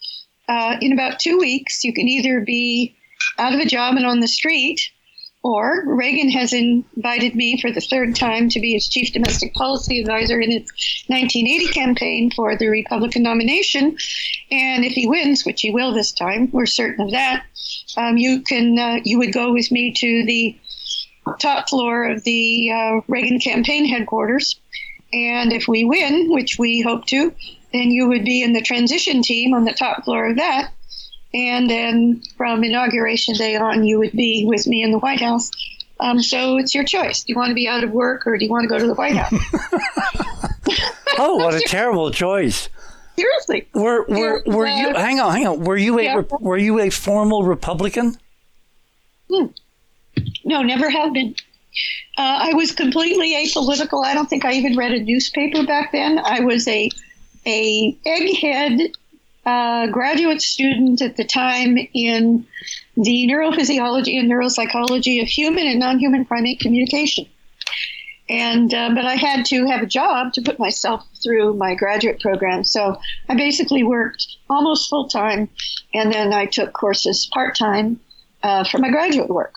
[0.47, 2.95] Uh, in about two weeks, you can either be
[3.37, 4.79] out of a job and on the street,
[5.43, 9.99] or Reagan has invited me for the third time to be his chief domestic policy
[9.99, 10.69] advisor in his
[11.07, 13.97] 1980 campaign for the Republican nomination.
[14.51, 17.45] And if he wins, which he will this time, we're certain of that,
[17.95, 20.57] um, you can uh, you would go with me to the
[21.39, 24.59] top floor of the uh, Reagan campaign headquarters.
[25.11, 27.33] And if we win, which we hope to,
[27.73, 30.71] then you would be in the transition team on the top floor of that.
[31.33, 35.51] And then from inauguration day on, you would be with me in the White House.
[35.99, 37.23] Um, so it's your choice.
[37.23, 38.87] Do you want to be out of work or do you want to go to
[38.87, 39.33] the White House?
[41.19, 42.69] oh, what a terrible choice!
[43.17, 43.67] Seriously.
[43.73, 44.93] Were were were you?
[44.93, 45.59] Hang on, hang on.
[45.65, 46.21] Were you a yeah.
[46.39, 48.15] were you a formal Republican?
[49.29, 49.47] Hmm.
[50.45, 51.35] No, never have been.
[52.17, 54.03] Uh, I was completely apolitical.
[54.03, 56.19] I don't think I even read a newspaper back then.
[56.19, 56.89] I was a
[57.45, 58.93] a egghead
[59.45, 62.45] uh, graduate student at the time in
[62.95, 67.25] the neurophysiology and neuropsychology of human and non-human primate communication.
[68.27, 72.19] And uh, but I had to have a job to put myself through my graduate
[72.19, 75.49] program, so I basically worked almost full time,
[75.93, 77.99] and then I took courses part time
[78.43, 79.55] uh, for my graduate work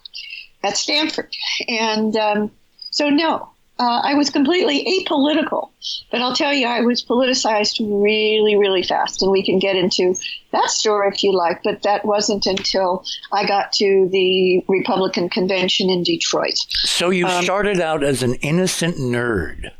[0.62, 1.34] at Stanford.
[1.68, 2.50] And um,
[2.90, 5.70] so, no, uh, I was completely apolitical,
[6.10, 9.22] but I'll tell you, I was politicized really, really fast.
[9.22, 10.14] And we can get into
[10.52, 15.90] that story if you like, but that wasn't until I got to the Republican convention
[15.90, 16.58] in Detroit.
[16.84, 19.72] So you um, started out as an innocent nerd.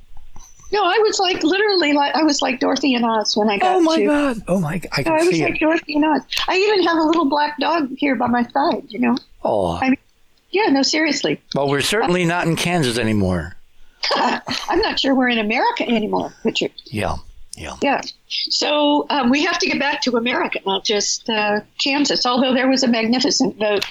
[0.72, 3.76] No, I was like literally like I was like Dorothy and Oz when I got.
[3.76, 4.37] Oh my to, god!
[4.49, 4.80] Oh my!
[4.93, 5.61] I can I was see like it.
[5.61, 6.22] Dorothy and Oz.
[6.49, 8.85] I even have a little black dog here by my side.
[8.89, 9.18] You know.
[9.45, 9.76] Oh.
[9.76, 9.99] I mean,
[10.53, 10.66] yeah.
[10.66, 11.40] No, seriously.
[11.55, 13.57] Well, we're certainly not in Kansas anymore.
[14.14, 16.72] I'm not sure we're in America anymore, Richard.
[16.86, 17.16] Yeah.
[17.57, 17.76] Yeah.
[17.82, 18.00] Yeah.
[18.28, 22.24] So um, we have to get back to America, not just uh, Kansas.
[22.24, 23.84] Although there was a magnificent vote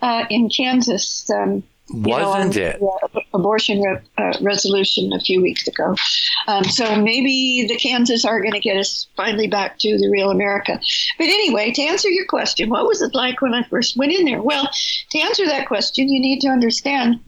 [0.00, 1.28] uh, in Kansas.
[1.30, 2.82] Um, Wasn't know, it?
[2.82, 5.94] Uh, abortion re- uh, resolution a few weeks ago.
[6.46, 10.30] Um, so maybe the Kansas are going to get us finally back to the real
[10.30, 10.80] America.
[11.18, 14.24] But anyway, to answer your question, what was it like when I first went in
[14.24, 14.42] there?
[14.42, 14.68] Well,
[15.10, 17.20] to answer that question, you need to understand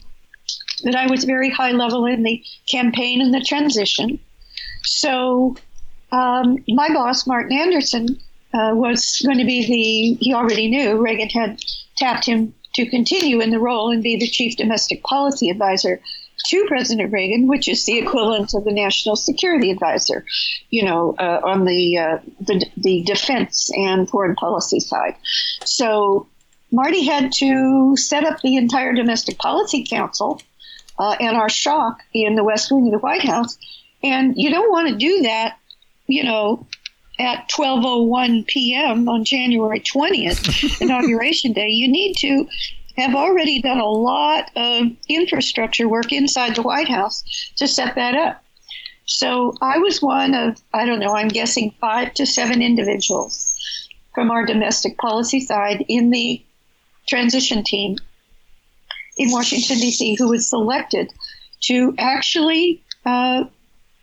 [0.85, 4.19] that I was very high level in the campaign and the transition.
[4.85, 5.57] So
[6.13, 8.19] um, my boss, Martin Anderson,
[8.55, 11.61] uh, was going to be the, he already knew Reagan had
[11.97, 16.01] tapped him to continue in the role and be the chief domestic policy advisor
[16.47, 20.25] to President Reagan, which is the equivalent of the national security advisor,
[20.71, 25.15] you know, uh, on the, uh, the, the defense and foreign policy side.
[25.65, 26.27] So
[26.73, 30.41] Marty had to set up the entire domestic policy council
[30.99, 33.59] uh, and our SHOC in the West Wing of the White House.
[34.03, 35.59] And you don't want to do that,
[36.07, 36.67] you know,
[37.23, 39.09] at 12:01 p.m.
[39.09, 41.69] on January 20th, inauguration day.
[41.69, 42.49] You need to
[42.97, 47.23] have already done a lot of infrastructure work inside the White House
[47.57, 48.43] to set that up.
[49.05, 53.55] So I was one of, I don't know, I'm guessing five to seven individuals
[54.15, 56.43] from our domestic policy side in the
[57.09, 57.97] transition team
[59.17, 61.13] in Washington, D.C., who was selected
[61.63, 63.45] to actually uh,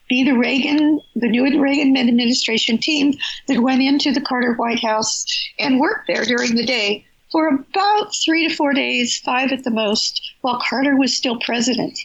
[0.10, 3.14] be the Reagan, the new Reagan administration team
[3.48, 5.26] that went into the Carter White House
[5.60, 9.72] and worked there during the day for about three to four days, five at the
[9.72, 11.98] most, while Carter was still president.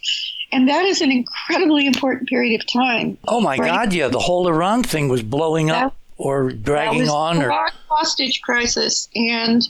[0.52, 3.18] And that is an incredibly important period of time.
[3.26, 3.70] Oh my right?
[3.70, 3.92] God!
[3.92, 7.50] Yeah, the whole Iran thing was blowing that, up or dragging on, or
[7.88, 9.66] hostage crisis, and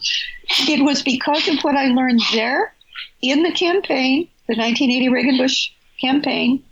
[0.68, 2.74] it was because of what I learned there
[3.22, 5.70] in the campaign, the 1980 Reagan Bush
[6.00, 6.62] campaign,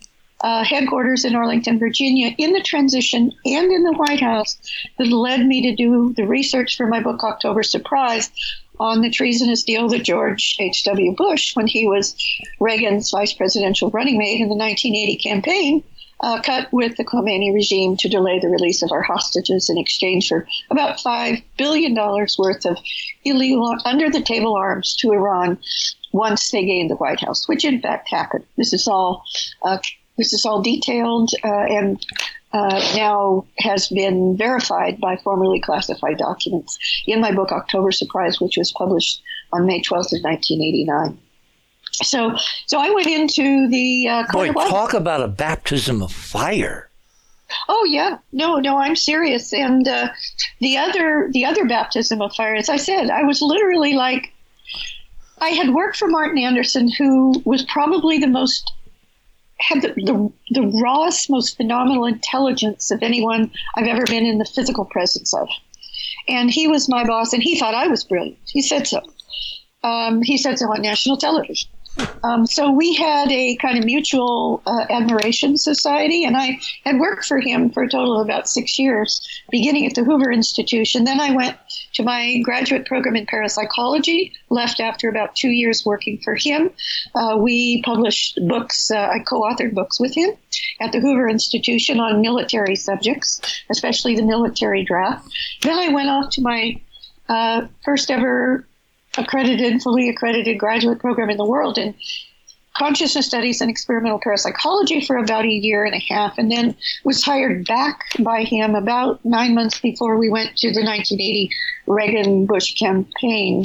[0.42, 4.58] uh, headquarters in Arlington, Virginia, in the transition and in the White House
[4.98, 8.30] that led me to do the research for my book, October Surprise,
[8.80, 11.14] on the treasonous deal that George H.W.
[11.14, 12.16] Bush, when he was
[12.58, 15.84] Reagan's vice presidential running mate in the 1980 campaign,
[16.22, 20.28] uh, cut with the Khomeini regime to delay the release of our hostages in exchange
[20.28, 22.78] for about $5 billion worth of
[23.24, 25.58] illegal under the table arms to Iran
[26.12, 28.44] once they gained the White House, which in fact happened.
[28.56, 29.24] This is all.
[29.62, 29.78] Uh,
[30.18, 32.04] this is all detailed uh, and
[32.52, 38.56] uh, now has been verified by formerly classified documents in my book October Surprise, which
[38.56, 41.18] was published on May 12th of 1989.
[41.92, 42.36] So,
[42.66, 44.52] so I went into the uh, boy.
[44.52, 46.88] Talk about a baptism of fire.
[47.68, 49.52] Oh yeah, no, no, I'm serious.
[49.52, 50.08] And uh,
[50.60, 54.32] the other, the other baptism of fire, as I said, I was literally like,
[55.38, 58.72] I had worked for Martin Anderson, who was probably the most
[59.62, 64.44] had the, the, the rawest, most phenomenal intelligence of anyone I've ever been in the
[64.44, 65.48] physical presence of.
[66.28, 68.38] And he was my boss, and he thought I was brilliant.
[68.46, 69.00] He said so.
[69.82, 71.68] Um, he said so on national television.
[72.24, 77.24] Um, so we had a kind of mutual uh, admiration society, and I had worked
[77.24, 81.04] for him for a total of about six years, beginning at the Hoover Institution.
[81.04, 81.56] Then I went
[81.94, 86.70] to my graduate program in parapsychology, left after about two years working for him.
[87.14, 90.30] Uh, we published books, uh, I co authored books with him
[90.80, 93.40] at the Hoover Institution on military subjects,
[93.70, 95.28] especially the military draft.
[95.62, 96.80] Then I went off to my
[97.28, 98.66] uh, first ever
[99.16, 101.94] accredited, fully accredited graduate program in the world in
[102.76, 107.22] consciousness studies and experimental parapsychology for about a year and a half, and then was
[107.22, 111.50] hired back by him about nine months before we went to the 1980
[111.86, 113.64] Reagan Bush campaign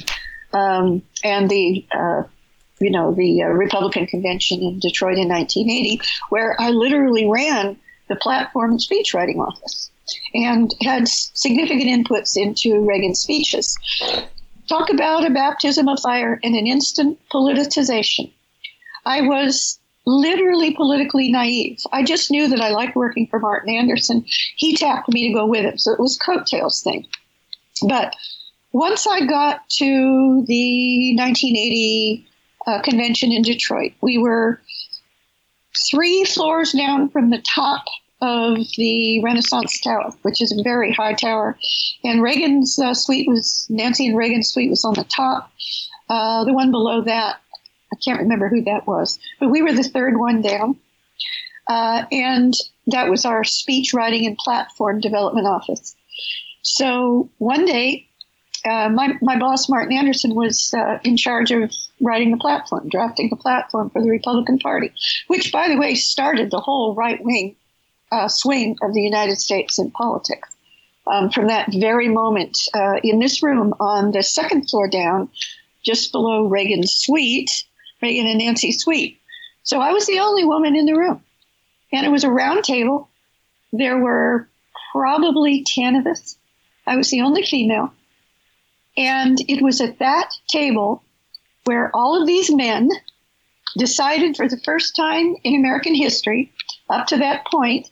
[0.54, 1.86] um, and the.
[1.92, 2.24] Uh,
[2.80, 7.76] you know, the uh, Republican convention in Detroit in 1980, where I literally ran
[8.08, 9.90] the platform and speechwriting office
[10.36, 13.78] and had significant inputs into Reagan's speeches.
[14.68, 18.32] Talk about a baptism of fire and an instant politicization.
[19.06, 21.80] I was literally politically naive.
[21.92, 24.26] I just knew that I liked working for Martin Anderson.
[24.56, 27.06] He tapped me to go with him, so it was coattails thing.
[27.88, 28.16] But
[28.72, 32.28] once I got to the 1980
[32.66, 34.62] uh, convention in Detroit, we were
[35.90, 37.86] three floors down from the top
[38.22, 41.58] of the Renaissance Tower, which is a very high tower.
[42.04, 45.52] And Reagan's uh, suite was, Nancy and Reagan's suite was on the top.
[46.10, 47.40] Uh, the one below that,
[47.94, 50.78] I can't remember who that was, but we were the third one down.
[51.68, 52.54] Uh, and
[52.88, 55.96] that was our speech writing and platform development office.
[56.62, 58.08] So one day,
[58.66, 63.30] uh, my, my boss, Martin Anderson, was uh, in charge of writing the platform, drafting
[63.30, 64.92] the platform for the Republican Party,
[65.28, 67.56] which, by the way, started the whole right wing
[68.12, 70.50] uh, swing of the United States in politics.
[71.06, 75.30] Um, from that very moment, uh, in this room on the second floor down,
[75.84, 77.50] just below Reagan's suite,
[78.02, 79.20] Reagan and Nancy's suite.
[79.64, 81.24] So I was the only woman in the room.
[81.94, 83.10] And it was a round table.
[83.72, 84.50] There were
[84.92, 86.38] probably 10 of us.
[86.86, 87.94] I was the only female.
[88.98, 91.04] And it was at that table
[91.66, 92.90] where all of these men
[93.78, 96.52] decided for the first time in American history,
[96.90, 97.90] up to that point,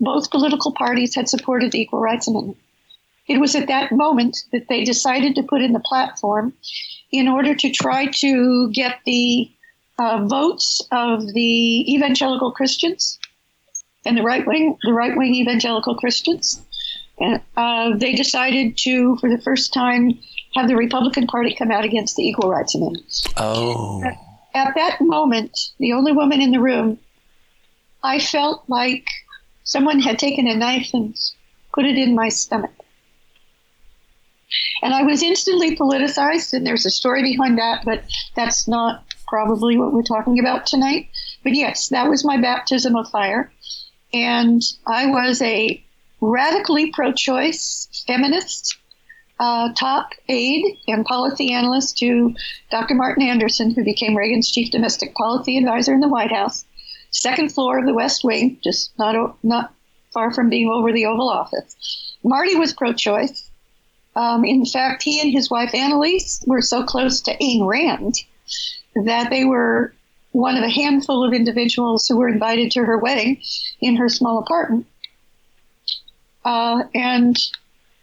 [0.00, 2.58] both political parties had supported the Equal Rights Amendment.
[3.28, 6.52] It was at that moment that they decided to put in the platform
[7.10, 9.50] in order to try to get the
[9.98, 13.18] uh, votes of the evangelical Christians
[14.04, 16.62] and the right wing, the right wing evangelical Christians.
[17.18, 20.18] And uh, they decided to, for the first time,
[20.54, 23.28] have the Republican Party come out against the Equal Rights Amendment.
[23.36, 24.04] Oh.
[24.04, 24.18] At,
[24.54, 26.98] at that moment, the only woman in the room,
[28.02, 29.06] I felt like
[29.66, 31.16] Someone had taken a knife and
[31.74, 32.70] put it in my stomach.
[34.80, 38.04] And I was instantly politicized, and there's a story behind that, but
[38.36, 41.08] that's not probably what we're talking about tonight.
[41.42, 43.52] But yes, that was my baptism of fire.
[44.14, 45.84] And I was a
[46.20, 48.78] radically pro choice feminist,
[49.40, 52.36] uh, top aide and policy analyst to
[52.70, 52.94] Dr.
[52.94, 56.64] Martin Anderson, who became Reagan's chief domestic policy advisor in the White House
[57.10, 59.72] second floor of the West Wing, just not not
[60.12, 62.16] far from being over the Oval Office.
[62.24, 63.48] Marty was pro-choice.
[64.16, 68.14] Um, in fact, he and his wife Annelise were so close to Ayn Rand
[69.04, 69.92] that they were
[70.32, 73.42] one of a handful of individuals who were invited to her wedding
[73.80, 74.86] in her small apartment.
[76.44, 77.36] Uh, and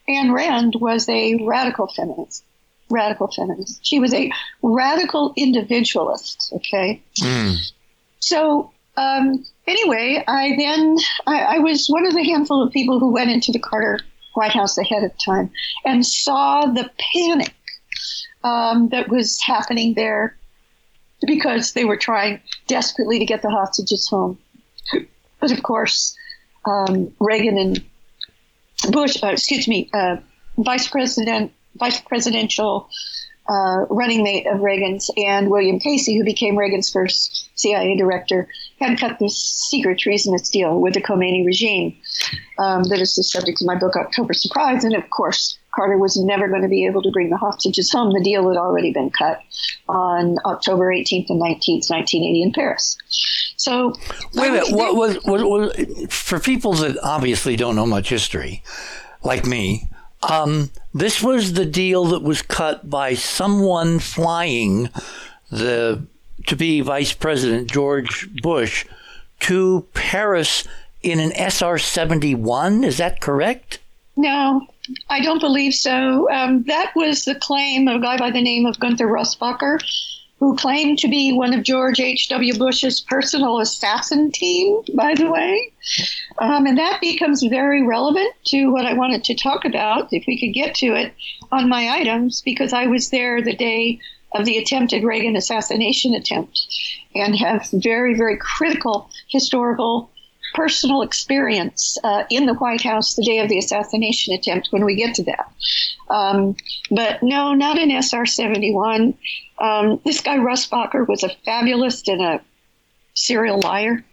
[0.08, 2.44] Ayn Rand was a radical feminist.
[2.90, 3.86] Radical feminist.
[3.86, 4.32] She was a
[4.62, 6.52] radical individualist.
[6.54, 7.02] Okay.
[7.22, 7.58] Mm.
[8.20, 13.12] So um, anyway, I then I, I, was one of the handful of people who
[13.12, 14.00] went into the Carter
[14.36, 15.50] White House ahead of time
[15.86, 17.54] and saw the panic
[18.44, 20.38] um, that was happening there
[21.26, 24.38] because they were trying desperately to get the hostages home.
[25.40, 26.16] but of course,
[26.66, 27.84] um, Reagan and
[28.92, 30.18] Bush, uh, excuse me, uh,
[30.58, 32.90] Vice President, Vice Presidential
[33.50, 38.48] uh, running mate of Reagan's and William Casey, who became Reagan's first CIA director,
[38.80, 41.98] had cut this secret treasonous deal with the Khomeini regime
[42.58, 44.84] um, that is the subject of my book, October Surprise.
[44.84, 48.14] And of course, Carter was never going to be able to bring the hostages home.
[48.14, 49.40] The deal had already been cut
[49.90, 52.98] on October 18th and 19th, 1980 in Paris.
[53.58, 53.94] So,
[54.36, 54.72] wait a minute.
[54.72, 58.64] What was, what for people that obviously don't know much history,
[59.24, 59.90] like me?
[60.30, 64.90] Um, this was the deal that was cut by someone flying
[65.50, 66.06] the
[66.48, 68.86] to be Vice President George Bush
[69.42, 70.68] to Paris
[71.02, 72.84] in an SR 71.
[72.84, 73.80] Is that correct?
[74.16, 74.68] No,
[75.10, 76.30] I don't believe so.
[76.32, 79.80] Um, that was the claim of a guy by the name of Gunther Russbacher,
[80.44, 82.58] who claimed to be one of George H.W.
[82.58, 85.72] Bush's personal assassin team, by the way.
[86.38, 90.38] Um, and that becomes very relevant to what I wanted to talk about, if we
[90.38, 91.14] could get to it,
[91.54, 94.02] on my items, because I was there the day
[94.36, 96.68] of the attempted Reagan assassination attempt
[97.16, 100.10] and have very, very critical historical
[100.54, 104.96] personal experience uh, in the White House the day of the assassination attempt when we
[104.96, 105.52] get to that.
[106.10, 106.56] Um,
[106.92, 109.14] but no, not an SR 71.
[109.60, 112.42] Um, this guy, Russ Russbacher, was a fabulist and a
[113.14, 114.04] serial liar.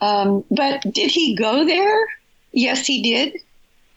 [0.00, 1.98] Um, but did he go there?
[2.52, 3.40] Yes, he did.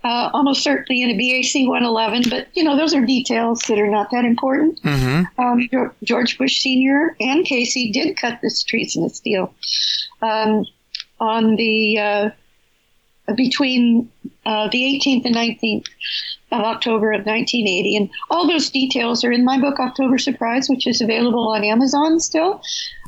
[0.03, 3.87] Uh, almost certainly in a BAC 111, but you know those are details that are
[3.87, 4.81] not that important.
[4.81, 5.39] Mm-hmm.
[5.39, 9.53] Um, George Bush Senior and Casey did cut this treasonous deal.
[10.23, 10.65] Um,
[11.21, 12.29] on the uh,
[13.35, 14.11] between
[14.45, 15.85] uh, the 18th and 19th
[16.51, 17.95] of October of 1980.
[17.95, 22.19] And all those details are in my book, October Surprise, which is available on Amazon
[22.19, 22.61] still,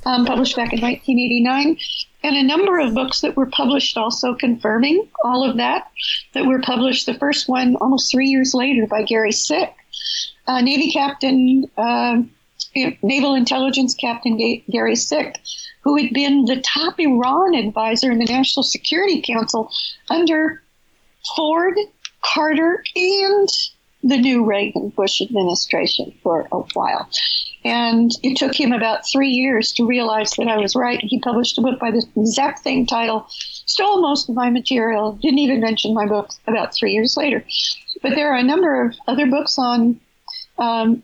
[0.05, 1.77] um, published back in 1989.
[2.23, 5.91] And a number of books that were published also confirming all of that,
[6.33, 7.05] that were published.
[7.05, 9.73] The first one almost three years later by Gary Sick,
[10.47, 12.21] uh, Navy Captain, uh,
[12.75, 15.39] Naval Intelligence Captain Gary Sick,
[15.81, 19.71] who had been the top Iran advisor in the National Security Council
[20.09, 20.61] under
[21.35, 21.75] Ford,
[22.21, 23.49] Carter, and
[24.03, 27.09] the new Reagan Bush administration for a while.
[27.63, 30.99] And it took him about three years to realize that I was right.
[31.01, 35.39] He published a book by the exact same title, stole most of my material, didn't
[35.39, 37.45] even mention my books about three years later.
[38.01, 40.01] But there are a number of other books on
[40.57, 41.03] um,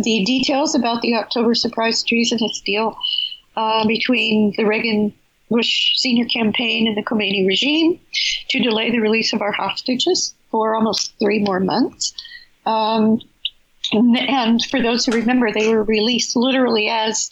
[0.00, 2.96] the details about the October surprise treasonous deal
[3.56, 5.12] uh, between the Reagan
[5.50, 8.00] Bush senior campaign and the Khomeini regime
[8.50, 12.14] to delay the release of our hostages for almost three more months.
[12.66, 13.20] Um,
[13.92, 17.30] and for those who remember, they were released literally as,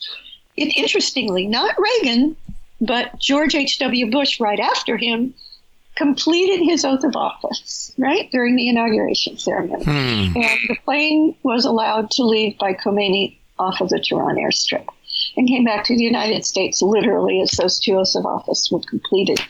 [0.57, 2.37] it, interestingly, not Reagan,
[2.81, 4.11] but George H.W.
[4.11, 5.35] Bush right after him
[6.03, 9.85] completed his oath of office, right, during the inauguration ceremony.
[9.85, 10.37] Hmm.
[10.37, 14.87] And the plane was allowed to leave by Khomeini off of the Tehran airstrip
[15.37, 18.81] and came back to the United States literally as those two oaths of office were
[18.81, 19.41] completed.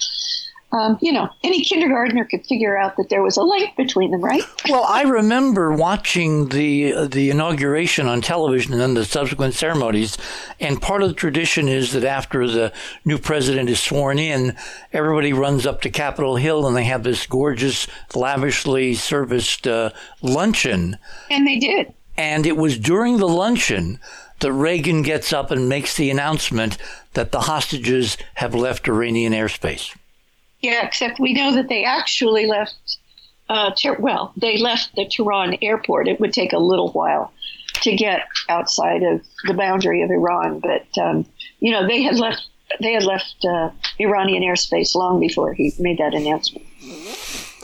[0.73, 4.23] Um, you know, any kindergartner could figure out that there was a link between them,
[4.23, 4.43] right?
[4.71, 10.17] Well, I remember watching the uh, the inauguration on television and then the subsequent ceremonies,
[10.61, 12.73] and part of the tradition is that after the
[13.05, 14.57] new president is sworn in,
[14.95, 19.91] everybody runs up to Capitol Hill and they have this gorgeous, lavishly serviced uh,
[20.23, 20.97] luncheon.
[21.31, 21.93] And they did.
[22.17, 23.99] And it was during the luncheon
[24.41, 26.79] that Reagan gets up and makes the announcement
[27.15, 29.95] that the hostages have left Iranian airspace.
[30.63, 32.99] Yeah, except we know that they actually left.
[33.49, 36.09] Uh, ter- well, they left the Tehran airport.
[36.09, 37.33] It would take a little while
[37.83, 41.27] to get outside of the boundary of Iran, but um,
[41.59, 42.49] you know they had left.
[42.81, 46.65] They had left uh, Iranian airspace long before he made that announcement.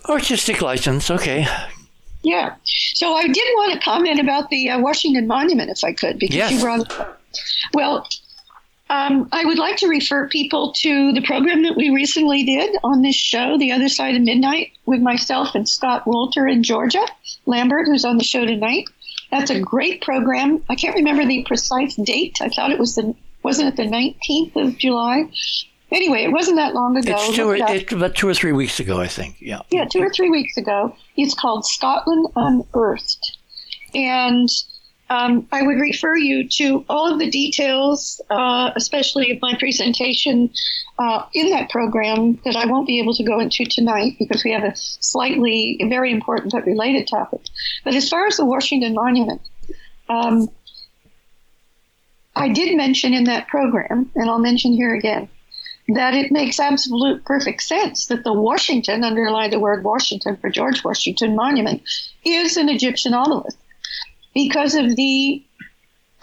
[0.07, 1.47] Artistic license, okay.
[2.23, 2.57] Yeah.
[2.65, 6.37] So I did want to comment about the uh, Washington Monument, if I could, because
[6.37, 6.53] yes.
[6.53, 7.19] you brought.
[7.73, 8.07] Well,
[8.91, 13.03] um, I would like to refer people to the program that we recently did on
[13.03, 17.07] this show, The Other Side of Midnight, with myself and Scott Wolter and Georgia
[17.47, 18.89] Lambert, who's on the show tonight.
[19.31, 20.65] That's a great program.
[20.71, 22.39] I can't remember the precise date.
[22.41, 25.29] I thought it was the wasn't it the 19th of July?
[25.91, 27.15] Anyway, it wasn't that long ago.
[27.15, 29.37] It's two, or, it, about two or three weeks ago, I think.
[29.41, 29.61] Yeah.
[29.71, 30.95] Yeah, two or three weeks ago.
[31.17, 33.39] It's called Scotland Unearthed.
[33.95, 34.49] And
[35.11, 40.51] um, I would refer you to all of the details, uh, especially of my presentation
[40.99, 44.53] uh, in that program that I won't be able to go into tonight because we
[44.53, 47.41] have a slightly very important but related topic.
[47.85, 49.41] But as far as the Washington Monument,
[50.09, 50.49] um,
[52.37, 55.29] I did mention in that program, and I'll mention here again,
[55.89, 60.85] that it makes absolute perfect sense that the Washington, underline the word Washington for George
[60.85, 61.83] Washington Monument,
[62.25, 63.59] is an Egyptian obelisk
[64.39, 65.43] because of the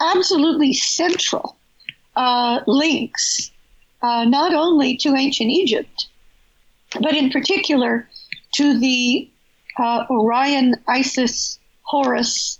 [0.00, 1.54] absolutely central
[2.16, 3.50] uh, links,
[4.00, 6.08] uh, not only to ancient Egypt,
[6.98, 8.08] but in particular
[8.54, 9.28] to the
[9.78, 12.58] uh, Orion, Isis, Horus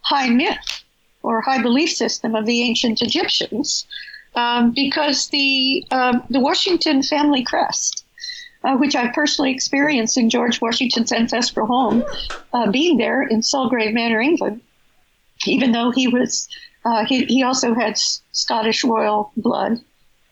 [0.00, 0.82] high myth
[1.22, 3.86] or high belief system of the ancient Egyptians,
[4.34, 8.04] um, because the um, the Washington family crest,
[8.64, 12.04] uh, which I personally experienced in George Washington's ancestral home,
[12.52, 14.60] uh, being there in Sulgrave Manor, England,
[15.48, 16.48] even though he was
[16.84, 17.98] uh, he, he also had
[18.32, 19.80] Scottish royal blood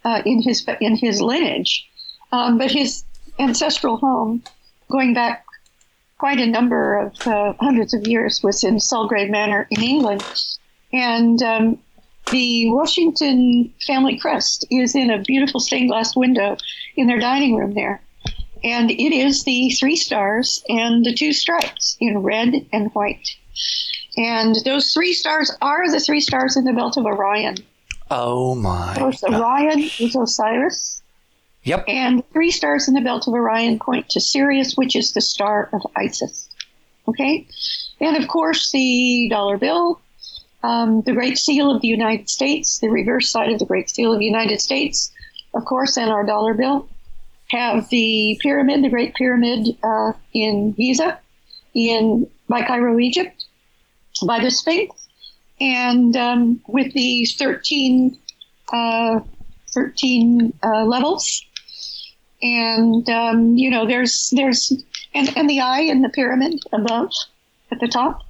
[0.05, 1.89] uh, in his in his lineage,
[2.33, 3.05] um, but his
[3.39, 4.43] ancestral home,
[4.91, 5.45] going back
[6.19, 10.25] quite a number of uh, hundreds of years, was in Sulgrave Manor in England,
[10.93, 11.79] and um,
[12.31, 16.57] the Washington family crest is in a beautiful stained glass window
[16.97, 18.01] in their dining room there.
[18.65, 23.37] And it is the three stars and the two stripes in red and white.
[24.17, 27.57] And those three stars are the three stars in the belt of Orion.
[28.11, 28.95] Oh my.
[28.97, 31.03] Of Orion is Osiris.
[31.65, 31.85] Yep.
[31.89, 35.69] And three stars in the belt of Orion point to Sirius, which is the star
[35.73, 36.49] of Isis.
[37.09, 37.47] Okay?
[38.01, 40.01] And of course, the dollar bill,
[40.63, 44.13] um, the Great Seal of the United States, the reverse side of the Great Seal
[44.13, 45.11] of the United States,
[45.55, 46.89] of course, and our dollar bill,
[47.49, 51.19] have the pyramid, the Great Pyramid uh, in Giza,
[51.75, 53.36] in by Cairo, Egypt,
[54.21, 55.09] by the Sphinx,
[55.61, 58.17] and um, with the 13,
[58.73, 59.21] uh,
[59.75, 61.45] 13 uh, levels.
[62.43, 64.73] And um, you know, there's there's
[65.15, 67.11] and, and the eye in the pyramid above
[67.73, 68.23] at the top,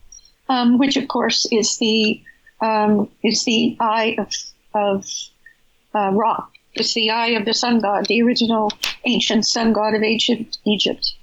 [0.48, 2.22] um, which of course is the
[2.60, 4.32] um, is the eye of
[4.74, 5.04] of
[5.94, 6.46] uh, Ra.
[6.74, 8.70] It's the eye of the sun god, the original
[9.04, 11.14] ancient sun god of ancient Egypt.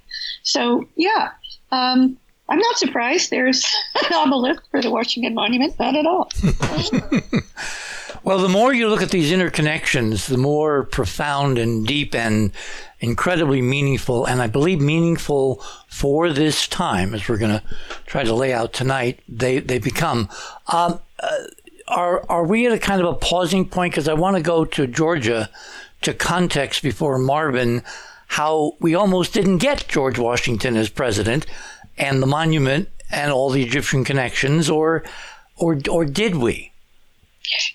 [0.42, 1.30] So yeah,
[1.72, 2.18] um,
[2.48, 3.64] I'm not surprised there's
[4.04, 5.78] an obelisk for the Washington Monument.
[5.78, 6.30] Not at all.
[8.24, 12.52] well, the more you look at these interconnections, the more profound and deep and
[13.00, 17.62] incredibly meaningful, and I believe meaningful for this time, as we're going to
[18.06, 20.28] try to lay out tonight, they, they become.
[20.68, 21.30] Um, uh,
[21.88, 23.92] are, are we at a kind of a pausing point?
[23.92, 25.50] Because I want to go to Georgia
[26.02, 27.82] to context before Marvin
[28.26, 31.46] how we almost didn't get George Washington as president
[31.98, 35.04] and the monument and all the Egyptian connections, or
[35.56, 36.72] or or did we?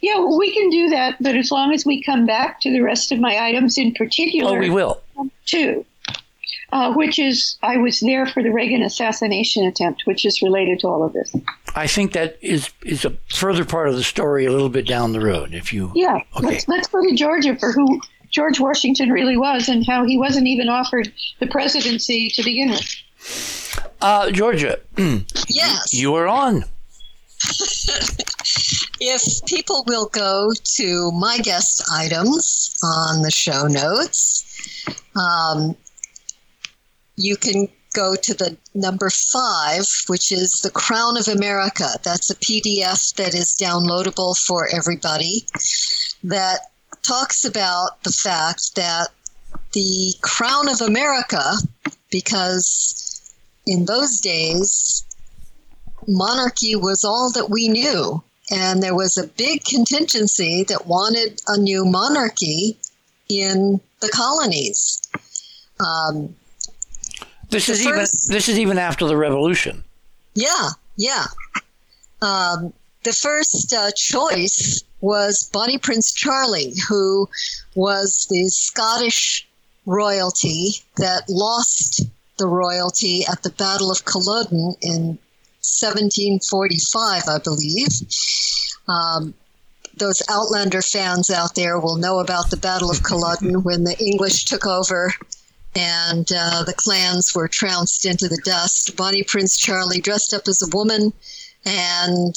[0.01, 3.11] Yeah, we can do that, but as long as we come back to the rest
[3.11, 4.57] of my items in particular.
[4.57, 5.01] Oh, we will.
[5.45, 5.85] Too.
[6.71, 10.87] Uh, which is, I was there for the Reagan assassination attempt, which is related to
[10.87, 11.35] all of this.
[11.75, 15.13] I think that is is a further part of the story a little bit down
[15.13, 15.55] the road.
[15.55, 16.45] If you yeah, okay.
[16.45, 17.99] let's, let's go to Georgia for who
[18.29, 22.95] George Washington really was and how he wasn't even offered the presidency to begin with.
[24.01, 24.79] Uh, Georgia.
[25.47, 25.93] yes.
[25.93, 26.63] You are on.
[28.99, 34.45] if people will go to my guest items on the show notes,
[35.15, 35.75] um,
[37.15, 41.87] you can go to the number five, which is the Crown of America.
[42.03, 45.45] That's a PDF that is downloadable for everybody
[46.23, 46.59] that
[47.01, 49.07] talks about the fact that
[49.73, 51.53] the Crown of America,
[52.11, 52.98] because
[53.69, 55.05] in those days,
[56.07, 58.23] monarchy was all that we knew.
[58.51, 62.79] And there was a big contingency that wanted a new monarchy
[63.29, 65.07] in the colonies.
[65.79, 66.35] Um,
[67.51, 69.83] this is first, even this is even after the revolution.
[70.33, 71.25] Yeah, yeah.
[72.23, 77.29] Um, the first uh, choice was Bonnie Prince Charlie, who
[77.75, 79.47] was the Scottish
[79.85, 82.01] royalty that lost
[82.39, 85.19] the royalty at the Battle of Culloden in
[85.61, 87.89] 1745, I believe.
[88.87, 89.35] Um,
[89.97, 94.45] those Outlander fans out there will know about the Battle of Culloden when the English
[94.45, 95.13] took over
[95.75, 98.95] and uh, the clans were trounced into the dust.
[98.95, 101.13] Bonnie Prince Charlie dressed up as a woman
[101.65, 102.35] and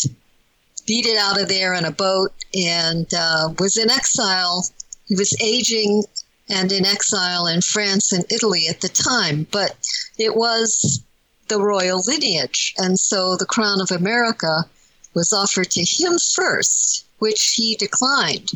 [0.87, 4.67] beat it out of there in a boat and uh, was in exile.
[5.07, 6.05] He was aging
[6.53, 9.75] and in exile in France and Italy at the time, but
[10.19, 11.03] it was
[11.49, 12.75] the royal lineage.
[12.77, 14.65] And so the crown of America
[15.15, 18.51] was offered to him first, which he declined.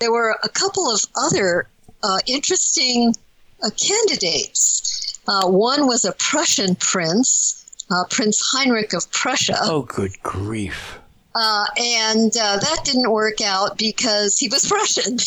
[0.00, 1.68] There were a couple of other
[2.02, 3.14] uh, interesting
[3.62, 5.20] uh, candidates.
[5.28, 9.58] Uh, one was a Prussian prince, uh, Prince Heinrich of Prussia.
[9.60, 10.98] Oh, good grief.
[11.34, 15.18] Uh, and uh, that didn't work out because he was Russian.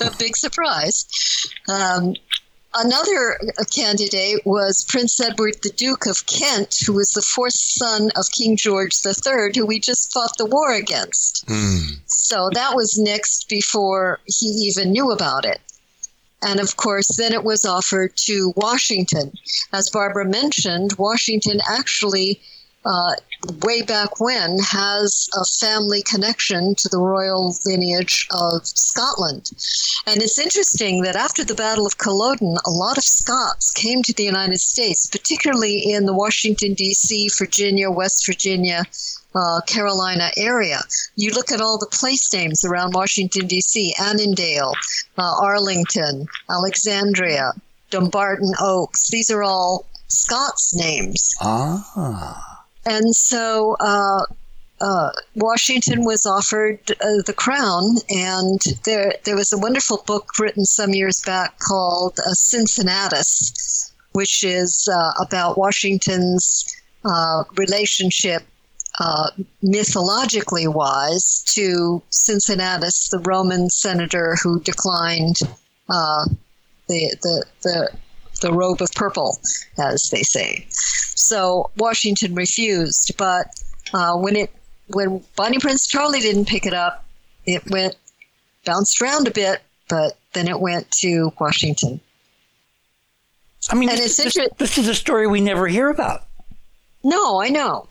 [0.00, 1.06] A big surprise.
[1.68, 2.14] Um,
[2.74, 3.38] another
[3.74, 8.56] candidate was Prince Edward, the Duke of Kent, who was the fourth son of King
[8.56, 11.44] George III, who we just fought the war against.
[11.48, 11.94] Hmm.
[12.06, 15.60] So that was nixed before he even knew about it.
[16.42, 19.32] And of course, then it was offered to Washington.
[19.72, 22.40] As Barbara mentioned, Washington actually,
[22.84, 23.14] uh,
[23.64, 29.50] way back when, has a family connection to the royal lineage of Scotland.
[30.06, 34.12] And it's interesting that after the Battle of Culloden, a lot of Scots came to
[34.12, 38.84] the United States, particularly in the Washington, D.C., Virginia, West Virginia,
[39.34, 40.80] uh, Carolina area.
[41.16, 43.94] You look at all the place names around Washington, D.C.
[44.00, 44.74] Annandale,
[45.16, 47.52] uh, Arlington, Alexandria,
[47.90, 49.08] Dumbarton Oaks.
[49.10, 51.34] These are all Scots names.
[51.40, 52.57] Ah.
[52.88, 54.22] And so uh,
[54.80, 60.64] uh, Washington was offered uh, the crown, and there, there was a wonderful book written
[60.64, 66.64] some years back called uh, Cincinnatus, which is uh, about Washington's
[67.04, 68.42] uh, relationship
[69.62, 75.36] mythologically wise to Cincinnatus, the Roman senator who declined
[75.86, 77.90] the, the, the,
[78.40, 79.38] the robe of purple,
[79.78, 80.66] as they say.
[80.70, 83.46] So Washington refused, but
[83.92, 84.50] uh, when it
[84.88, 87.04] when Bonnie Prince Charlie didn't pick it up,
[87.44, 87.96] it went
[88.64, 92.00] bounced around a bit, but then it went to Washington.
[93.70, 96.24] I mean, And this, it's this, inter- this is a story we never hear about.
[97.04, 97.88] No, I know.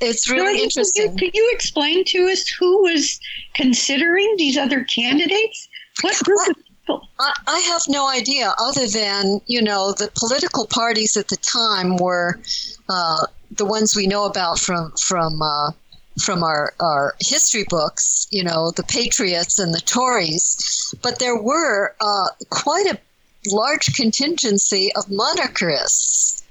[0.00, 1.10] It's really Dorothy, interesting.
[1.12, 3.20] Could you, could you explain to us who was
[3.54, 5.68] considering these other candidates?
[6.00, 6.56] What group of
[6.92, 7.08] people?
[7.18, 11.96] I, I have no idea other than, you know, the political parties at the time
[11.96, 12.40] were
[12.88, 15.72] uh, the ones we know about from, from, uh,
[16.20, 20.94] from our, our history books, you know, the Patriots and the Tories.
[21.02, 22.98] But there were uh, quite a
[23.46, 26.42] large contingency of monarchists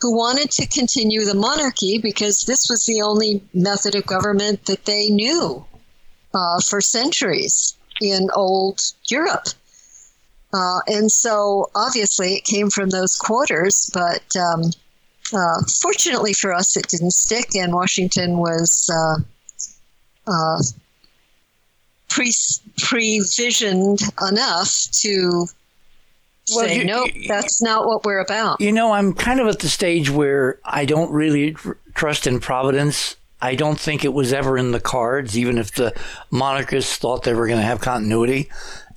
[0.00, 4.84] who wanted to continue the monarchy because this was the only method of government that
[4.84, 5.64] they knew
[6.34, 9.48] uh, for centuries in old Europe.
[10.54, 14.62] Uh, and so obviously it came from those quarters, but um,
[15.34, 19.16] uh, fortunately for us, it didn't stick, and Washington was uh,
[20.30, 20.62] uh,
[22.08, 22.30] pre
[22.78, 24.00] previsioned
[24.30, 25.46] enough to
[26.54, 28.60] Well, say, you- nope, you- that's not what we're about.
[28.60, 31.56] You know, I'm kind of at the stage where I don't really
[31.94, 33.16] trust in Providence.
[33.42, 35.92] I don't think it was ever in the cards, even if the
[36.30, 38.48] monarchists thought they were going to have continuity.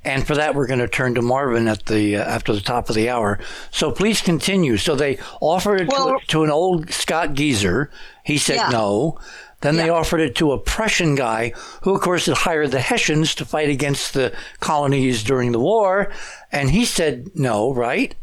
[0.07, 2.87] And for that, we're going to turn to Marvin at the uh, after the top
[2.87, 3.39] of the hour.
[3.71, 4.77] So please continue.
[4.77, 7.91] So they offered it Well- to, to an old Scot geezer.
[8.23, 8.69] He said Yeah.
[8.69, 9.19] no.
[9.61, 11.51] Then they offered it to a Prussian guy
[11.81, 16.11] who, of course, had hired the Hessians to fight against the colonies during the war.
[16.51, 18.13] And he said no, right?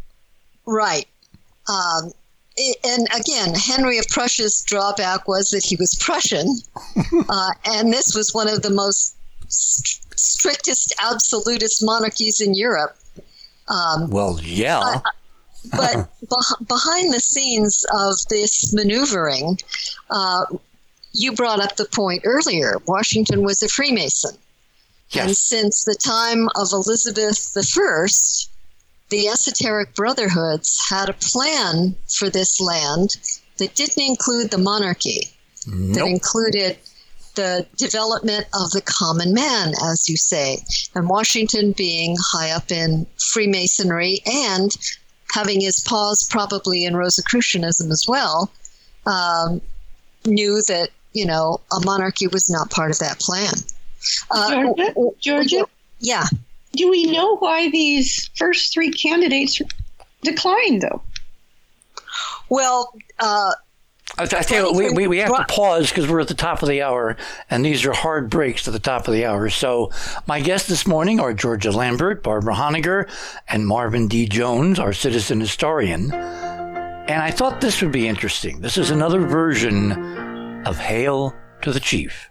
[0.65, 1.07] Right.
[1.69, 2.13] Um,
[2.85, 6.47] and again, Henry of Prussia's drawback was that he was Prussian,
[7.29, 9.14] uh, and this was one of the most
[9.49, 12.97] st- strictest absolutist monarchies in Europe.
[13.69, 15.01] Um, Well, yeah.
[15.73, 19.59] but beh- behind the scenes of this maneuvering,
[20.11, 20.45] uh,
[21.13, 22.77] you brought up the point earlier.
[22.87, 24.37] Washington was a Freemason.
[25.11, 25.27] Yes.
[25.27, 28.07] And since the time of Elizabeth I,
[29.11, 33.11] the esoteric brotherhoods had a plan for this land
[33.59, 35.29] that didn't include the monarchy,
[35.67, 36.77] that included
[37.35, 40.59] the development of the common man, as you say,
[40.95, 44.71] and Washington being high up in Freemasonry and
[45.33, 48.51] having his paws probably in Rosicrucianism as well,
[49.07, 49.61] um,
[50.25, 53.55] knew that you know a monarchy was not part of that plan.
[54.31, 54.95] Uh, Georgia?
[55.21, 55.67] Georgia?
[55.99, 56.25] yeah.
[56.73, 59.61] Do we know why these first three candidates
[60.23, 61.03] declined, though?
[62.49, 63.53] Well, uh,
[64.17, 66.63] I, I tell you, we, we, we have to pause because we're at the top
[66.63, 67.17] of the hour,
[67.51, 69.49] and these are hard breaks at the top of the hour.
[69.51, 69.91] So,
[70.27, 73.09] my guests this morning are Georgia Lambert, Barbara Honegger,
[73.49, 74.27] and Marvin D.
[74.27, 76.13] Jones, our citizen historian.
[76.13, 78.61] And I thought this would be interesting.
[78.61, 79.93] This is another version
[80.65, 82.31] of Hail to the Chief.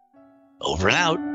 [0.63, 1.30] Over and out.